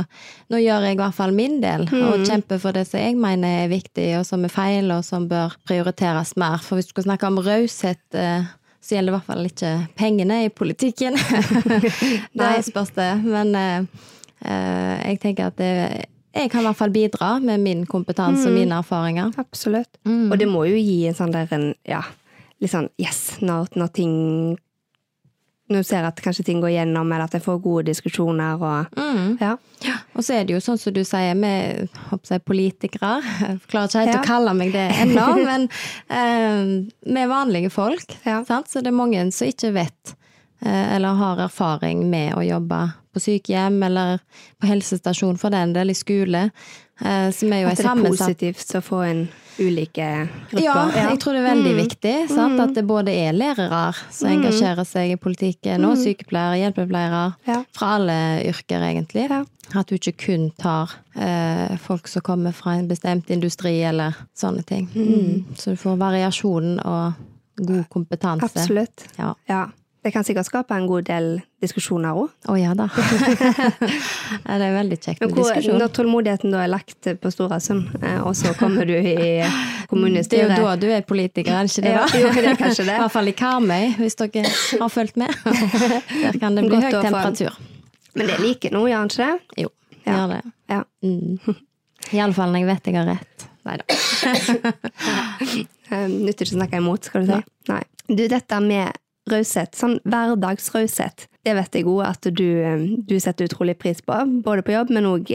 nå 0.49 0.61
gjør 0.62 0.87
jeg 0.87 0.97
i 0.97 1.00
hvert 1.03 1.17
fall 1.19 1.35
min 1.37 1.59
del, 1.61 1.85
og 1.93 2.25
kjemper 2.25 2.62
for 2.62 2.77
det 2.77 2.87
som 2.88 3.03
jeg 3.03 3.19
mener 3.21 3.65
er 3.65 3.73
viktig, 3.73 4.07
og 4.21 4.25
som 4.29 4.47
er 4.49 4.53
feil, 4.53 4.88
og 4.95 5.05
som 5.05 5.29
bør 5.29 5.59
prioriteres 5.69 6.35
mer. 6.41 6.62
For 6.65 6.79
hvis 6.79 6.88
du 6.88 6.95
skal 6.97 7.11
snakke 7.11 7.29
om 7.29 7.41
raushet, 7.45 8.00
eh, 8.17 8.49
så 8.81 8.97
gjelder 8.97 9.11
det 9.11 9.12
i 9.12 9.19
hvert 9.19 9.29
fall 9.29 9.49
ikke 9.50 9.73
pengene 9.99 10.38
i 10.47 10.53
politikken. 10.55 11.19
det 12.41 12.53
spørs 12.65 12.95
det. 12.97 13.11
Men 13.27 13.53
eh, 13.59 14.07
eh, 14.41 14.95
jeg 15.11 15.21
tenker 15.27 15.50
at 15.50 15.59
det, 15.61 15.75
jeg 16.33 16.53
kan 16.53 16.62
i 16.62 16.69
hvert 16.71 16.79
fall 16.79 16.95
bidra 16.95 17.35
med 17.43 17.61
min 17.61 17.85
kompetanse 17.91 18.49
og 18.49 18.57
mine 18.57 18.79
erfaringer. 18.81 19.35
Absolutt. 19.41 19.91
Mm. 20.09 20.31
Og 20.31 20.38
det 20.41 20.49
må 20.49 20.65
jo 20.71 20.81
gi 20.81 21.03
en 21.11 21.19
sånn 21.19 21.35
der 21.35 21.53
en 21.53 21.69
Ja, 21.88 22.00
litt 22.61 22.71
sånn 22.73 22.88
yes, 22.99 23.38
når, 23.41 23.69
når 23.79 23.93
ting 23.95 24.15
Når 25.69 25.83
du 25.83 25.85
ser 25.85 26.07
at 26.09 26.21
kanskje 26.25 26.45
ting 26.47 26.62
går 26.62 26.71
gjennom, 26.73 27.11
eller 27.12 27.27
at 27.29 27.35
jeg 27.37 27.43
får 27.45 27.59
gode 27.61 27.85
diskusjoner 27.91 28.57
og 28.65 28.95
Mm. 28.97 29.37
Ja. 29.41 29.57
Og 30.17 30.25
så 30.25 30.38
er 30.38 30.45
det 30.49 30.55
jo 30.55 30.61
sånn 30.65 30.79
som 30.81 30.93
du 30.97 31.03
sier, 31.05 31.35
vi 31.37 31.88
håper 32.11 32.33
jeg, 32.35 32.45
politikere 32.49 33.11
Jeg 33.23 33.59
klarer 33.69 33.88
ikke 33.91 33.99
helt 34.00 34.15
Ja. 34.15 34.21
å 34.23 34.25
kalle 34.27 34.55
meg 34.55 34.73
det 34.73 34.87
ennå, 35.03 35.27
men 35.50 35.69
eh, 36.09 36.88
vi 37.05 37.21
er 37.21 37.29
vanlige 37.29 37.71
folk. 37.71 38.17
Ja. 38.25 38.41
Sant? 38.49 38.69
Så 38.73 38.81
det 38.81 38.88
er 38.88 38.97
mange 38.97 39.21
som 39.33 39.47
ikke 39.47 39.73
vet 39.77 40.15
eh, 40.65 40.97
eller 40.97 41.15
har 41.21 41.45
erfaring 41.45 42.09
med 42.11 42.33
å 42.35 42.41
jobbe 42.43 42.81
på 43.12 43.21
sykehjem 43.21 43.83
eller 43.85 44.19
på 44.61 44.67
helsestasjon 44.73 45.37
for 45.38 45.50
den 45.55 45.73
del, 45.77 45.91
i 45.93 45.95
skole. 45.95 46.49
Eh, 47.05 47.29
som 47.31 47.53
er 47.53 47.62
jo 47.67 47.69
At 47.69 47.77
det 47.77 47.85
er 47.85 47.91
sammensatt 47.93 48.25
positivt 48.33 48.75
å 48.75 48.81
få 48.83 49.05
inn 49.11 49.29
ulike 49.59 50.29
grupper. 50.50 50.62
ja, 50.65 50.75
jeg 51.11 51.19
tror 51.21 51.33
det 51.37 51.41
er 51.43 51.49
veldig 51.55 51.73
Mm. 51.75 51.81
viktig. 51.83 52.15
Sant? 52.31 52.61
At 52.61 52.75
det 52.75 52.87
både 52.87 53.09
er 53.12 53.33
lærere 53.33 53.95
som 54.11 54.29
engasjerer 54.31 54.85
seg 54.87 55.12
i 55.12 55.17
politikken, 55.17 55.85
og 55.85 55.97
sykepleiere, 55.99 56.59
hjelpepleiere. 56.62 57.25
Mm. 57.35 57.49
Ja. 57.53 57.62
Fra 57.77 57.95
alle 57.97 58.19
yrker, 58.49 58.81
egentlig. 58.83 59.29
Ja. 59.31 59.45
At 59.75 59.87
du 59.91 59.95
ikke 59.99 60.17
kun 60.17 60.50
tar 60.59 60.91
eh, 61.17 61.77
folk 61.77 62.07
som 62.09 62.23
kommer 62.23 62.53
fra 62.53 62.77
en 62.79 62.88
bestemt 62.88 63.29
industri, 63.31 63.83
eller 63.85 64.15
sånne 64.37 64.65
ting. 64.65 64.88
Mm. 64.95 65.45
Så 65.57 65.71
du 65.71 65.77
får 65.77 65.99
variasjonen 65.99 66.79
og 66.87 67.12
god 67.67 67.85
kompetanse. 67.91 68.45
Absolutt. 68.45 69.09
Ja. 69.19 69.35
Ja. 69.49 69.67
Det 70.09 70.12
kan 70.15 70.25
sikkert 70.25 70.47
skape 70.49 70.73
en 70.73 70.87
god 70.88 71.05
del 71.05 71.27
diskusjoner 71.61 72.17
òg. 72.17 72.31
Å 72.49 72.55
ja 72.57 72.71
da. 72.73 72.87
det 74.49 74.55
er 74.57 74.73
veldig 74.73 74.97
kjekt 74.97 75.21
med 75.21 75.35
hvor, 75.35 75.50
diskusjon. 75.50 75.75
når 75.83 75.91
tålmodigheten 75.99 76.55
da 76.55 76.62
er 76.65 76.71
lagt 76.73 77.09
på 77.21 77.33
Storasund, 77.35 77.91
eh, 78.00 78.23
og 78.25 78.33
så 78.38 78.55
kommer 78.57 78.88
du 78.88 78.95
i 78.97 79.43
kommunestyret 79.91 80.49
Det 80.49 80.55
er 80.57 80.62
jo 80.62 80.69
da 80.71 80.77
du 80.81 80.87
er 80.97 81.03
politiker, 81.05 81.59
er 81.59 81.69
det 81.69 81.75
ikke 81.75 81.85
det? 81.85 81.91
Ja, 81.93 82.07
da? 82.07 82.21
jo, 82.23 82.31
det 82.38 82.45
er 82.55 82.57
kanskje 82.62 82.87
det. 82.87 82.95
I 82.97 83.03
hvert 83.03 83.15
fall 83.19 83.29
i 83.29 83.35
Karmøy, 83.37 83.85
hvis 83.99 84.17
dere 84.23 84.53
har 84.81 84.95
fulgt 84.95 85.21
med. 85.21 85.35
Der 86.23 86.38
kan 86.41 86.57
det 86.57 86.65
bli 86.65 86.73
Godt 86.79 86.87
høy 86.87 86.97
temperatur. 87.05 87.59
Men 88.15 88.30
det 88.30 88.39
er 88.39 88.41
like 88.47 88.71
nå, 88.73 88.80
gjør 88.89 89.04
den 89.04 89.13
ikke 89.13 89.26
det? 89.26 89.67
Jo, 89.67 89.73
Ja. 90.06 90.15
gjør 90.15 90.32
det. 90.32 90.41
Ja. 90.73 90.78
Mm. 91.04 91.59
Iallfall 92.17 92.54
når 92.54 92.65
jeg 92.65 92.71
vet 92.71 92.89
jeg 92.89 92.97
har 92.97 93.11
rett. 93.13 93.45
Nei 93.69 93.76
da. 93.82 94.73
Eh, 95.89 96.04
Nytter 96.09 96.45
ikke 96.45 96.52
å 96.52 96.59
snakke 96.63 96.80
imot, 96.80 97.06
skal 97.09 97.25
du 97.25 97.30
si. 97.35 97.43
Nei. 97.69 97.82
Du, 98.09 98.25
dette 98.28 98.59
med 98.65 98.97
raushet, 99.32 99.75
sånn 99.78 99.99
hverdagsraushet, 100.08 101.26
det 101.45 101.54
vet 101.56 101.75
jeg 101.78 101.86
òg 101.88 102.02
at 102.06 102.28
du, 102.34 102.45
eh, 102.62 102.84
du 103.08 103.17
setter 103.21 103.49
utrolig 103.49 103.78
pris 103.78 104.00
på. 104.04 104.19
Både 104.45 104.62
på 104.67 104.73
jobb, 104.75 104.91
men 104.91 105.04
òg 105.06 105.28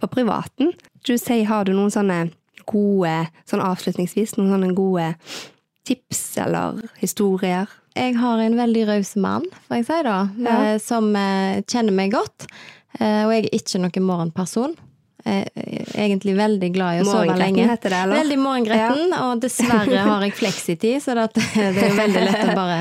på 0.00 0.10
privaten. 0.12 0.72
Du 1.06 1.14
sier, 1.16 1.44
har 1.48 1.64
du 1.64 1.72
noen 1.72 1.90
sånne 1.92 2.30
gode, 2.66 3.28
sånn 3.48 3.62
avslutningsvis, 3.64 4.36
noen 4.38 4.50
sånne 4.52 4.74
gode 4.76 5.14
tips 5.88 6.36
eller 6.44 6.80
historier? 7.00 7.68
Jeg 7.96 8.14
har 8.20 8.38
en 8.38 8.54
veldig 8.58 8.84
raus 8.86 9.16
mann, 9.16 9.46
får 9.66 9.80
jeg 9.80 9.86
si 9.88 10.02
da, 10.06 10.18
Ja. 10.38 10.58
eh, 10.74 10.78
som 10.78 11.14
eh, 11.16 11.62
kjenner 11.62 11.92
meg 11.92 12.12
godt. 12.12 12.46
Eh, 13.00 13.24
Og 13.26 13.32
jeg 13.32 13.44
er 13.46 13.58
ikke 13.58 13.80
noen 13.80 14.06
morgenperson. 14.06 14.76
Egentlig 15.24 16.34
veldig 16.38 16.70
glad 16.74 16.98
i 16.98 17.02
å 17.04 17.08
sove 17.10 17.36
lenge. 17.38 17.66
heter 17.68 17.92
det, 17.92 18.00
eller? 18.06 18.20
Veldig 18.22 18.38
morgengretten, 18.40 19.14
og 19.20 19.40
dessverre 19.44 20.04
har 20.06 20.24
jeg 20.26 20.36
fleksitid, 20.38 21.00
så 21.04 21.16
det, 21.18 21.28
er 21.60 21.96
veldig 21.98 22.22
lett 22.28 22.44
å 22.48 22.56
bare 22.62 22.78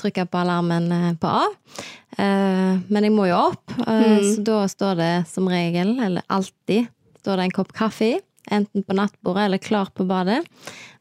trykke 0.00 0.26
på 0.30 0.40
alarmen 0.42 0.88
eh, 0.92 1.10
på 1.22 1.30
A. 1.30 1.44
Eh, 2.18 2.78
Men 2.90 3.08
jeg 3.08 3.14
må 3.14 3.28
jo 3.30 3.40
opp, 3.50 3.74
eh, 3.86 4.04
Mm. 4.04 4.22
så 4.34 4.42
da 4.46 4.60
står 4.70 4.94
det 5.00 5.12
som 5.30 5.48
regel, 5.50 5.96
eller 6.02 6.22
alltid, 6.28 6.86
står 7.22 7.36
det 7.40 7.44
en 7.50 7.58
kopp 7.62 7.72
kaffe. 7.74 8.16
Enten 8.52 8.82
på 8.84 8.92
nattbordet 8.92 9.46
eller 9.46 9.58
klar 9.58 9.88
på 9.96 10.04
badet. 10.04 10.42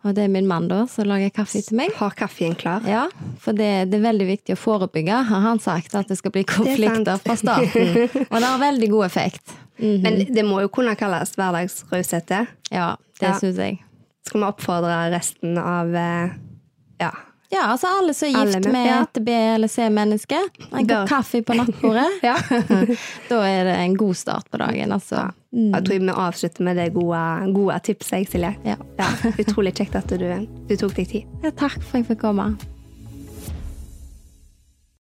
Og 0.05 0.13
det 0.15 0.23
er 0.23 0.29
min 0.31 0.47
mann 0.47 0.69
da, 0.71 0.85
som 0.87 1.03
lager 1.09 1.29
kaffe 1.35 1.59
til 1.63 1.75
meg. 1.75 1.91
Har 1.99 2.13
kaffen 2.15 2.55
klar? 2.55 2.85
Ja, 2.87 3.09
for 3.43 3.51
det, 3.55 3.89
det 3.91 3.97
er 3.99 4.05
veldig 4.05 4.27
viktig 4.29 4.55
å 4.55 4.59
forebygge, 4.59 5.17
har 5.27 5.43
han 5.43 5.59
sagt, 5.63 5.91
at 5.95 6.07
det 6.07 6.17
skal 6.19 6.31
bli 6.35 6.43
konflikter 6.47 7.19
fra 7.23 7.35
starten. 7.39 8.07
Og 8.31 8.37
det 8.39 8.47
har 8.47 8.59
veldig 8.63 8.89
god 8.95 9.05
effekt. 9.09 9.53
Mhm. 9.79 10.01
Men 10.03 10.33
det 10.33 10.43
må 10.45 10.61
jo 10.61 10.67
kunne 10.69 10.95
kalles 10.95 11.35
hverdagsraushet, 11.35 12.27
det. 12.27 12.45
Ja, 12.71 12.95
det 13.19 13.27
Ja. 13.29 13.33
syns 13.39 13.57
jeg. 13.57 13.79
Skal 14.25 14.39
vi 14.41 14.47
oppfordre 14.47 15.11
resten 15.11 15.57
av 15.57 15.93
eh, 15.95 16.29
ja, 17.01 17.11
Ja, 17.53 17.67
altså 17.69 17.85
alle 17.99 18.13
som 18.17 18.29
er 18.29 18.37
Alle 18.39 18.51
gift 18.53 18.65
med- 18.65 18.73
med 18.73 18.87
ja. 18.87 19.01
et 19.03 19.19
B- 19.25 19.31
eller 19.55 19.67
C-menneske. 19.67 20.37
En 20.71 20.87
god 20.87 20.89
kopp 20.89 21.09
kaffe 21.09 21.41
på 21.43 21.53
nattbordet. 21.53 22.07
Ja. 22.23 22.35
da 23.29 23.41
er 23.45 23.63
det 23.67 23.75
en 23.77 23.93
god 23.95 24.15
start 24.17 24.49
på 24.49 24.57
dagen, 24.57 24.91
altså. 24.91 25.31
Jeg 25.53 25.83
tror 25.85 25.99
vi 25.99 26.09
avslutter 26.09 26.63
med 26.63 26.77
det 26.77 26.93
gode, 26.95 27.53
gode 27.53 27.79
tipset, 27.83 28.27
Silje. 28.31 28.55
Ja. 28.65 28.75
Ja, 28.97 29.05
utrolig 29.37 29.75
kjekt 29.75 29.93
at 29.95 30.07
du, 30.07 30.47
du 30.67 30.75
tok 30.75 30.95
deg 30.95 31.07
tid. 31.11 31.23
Ja, 31.43 31.51
takk 31.51 31.77
for 31.83 31.97
at 31.99 32.07
jeg 32.07 32.17
fikk 32.17 32.21
komme. 32.21 32.57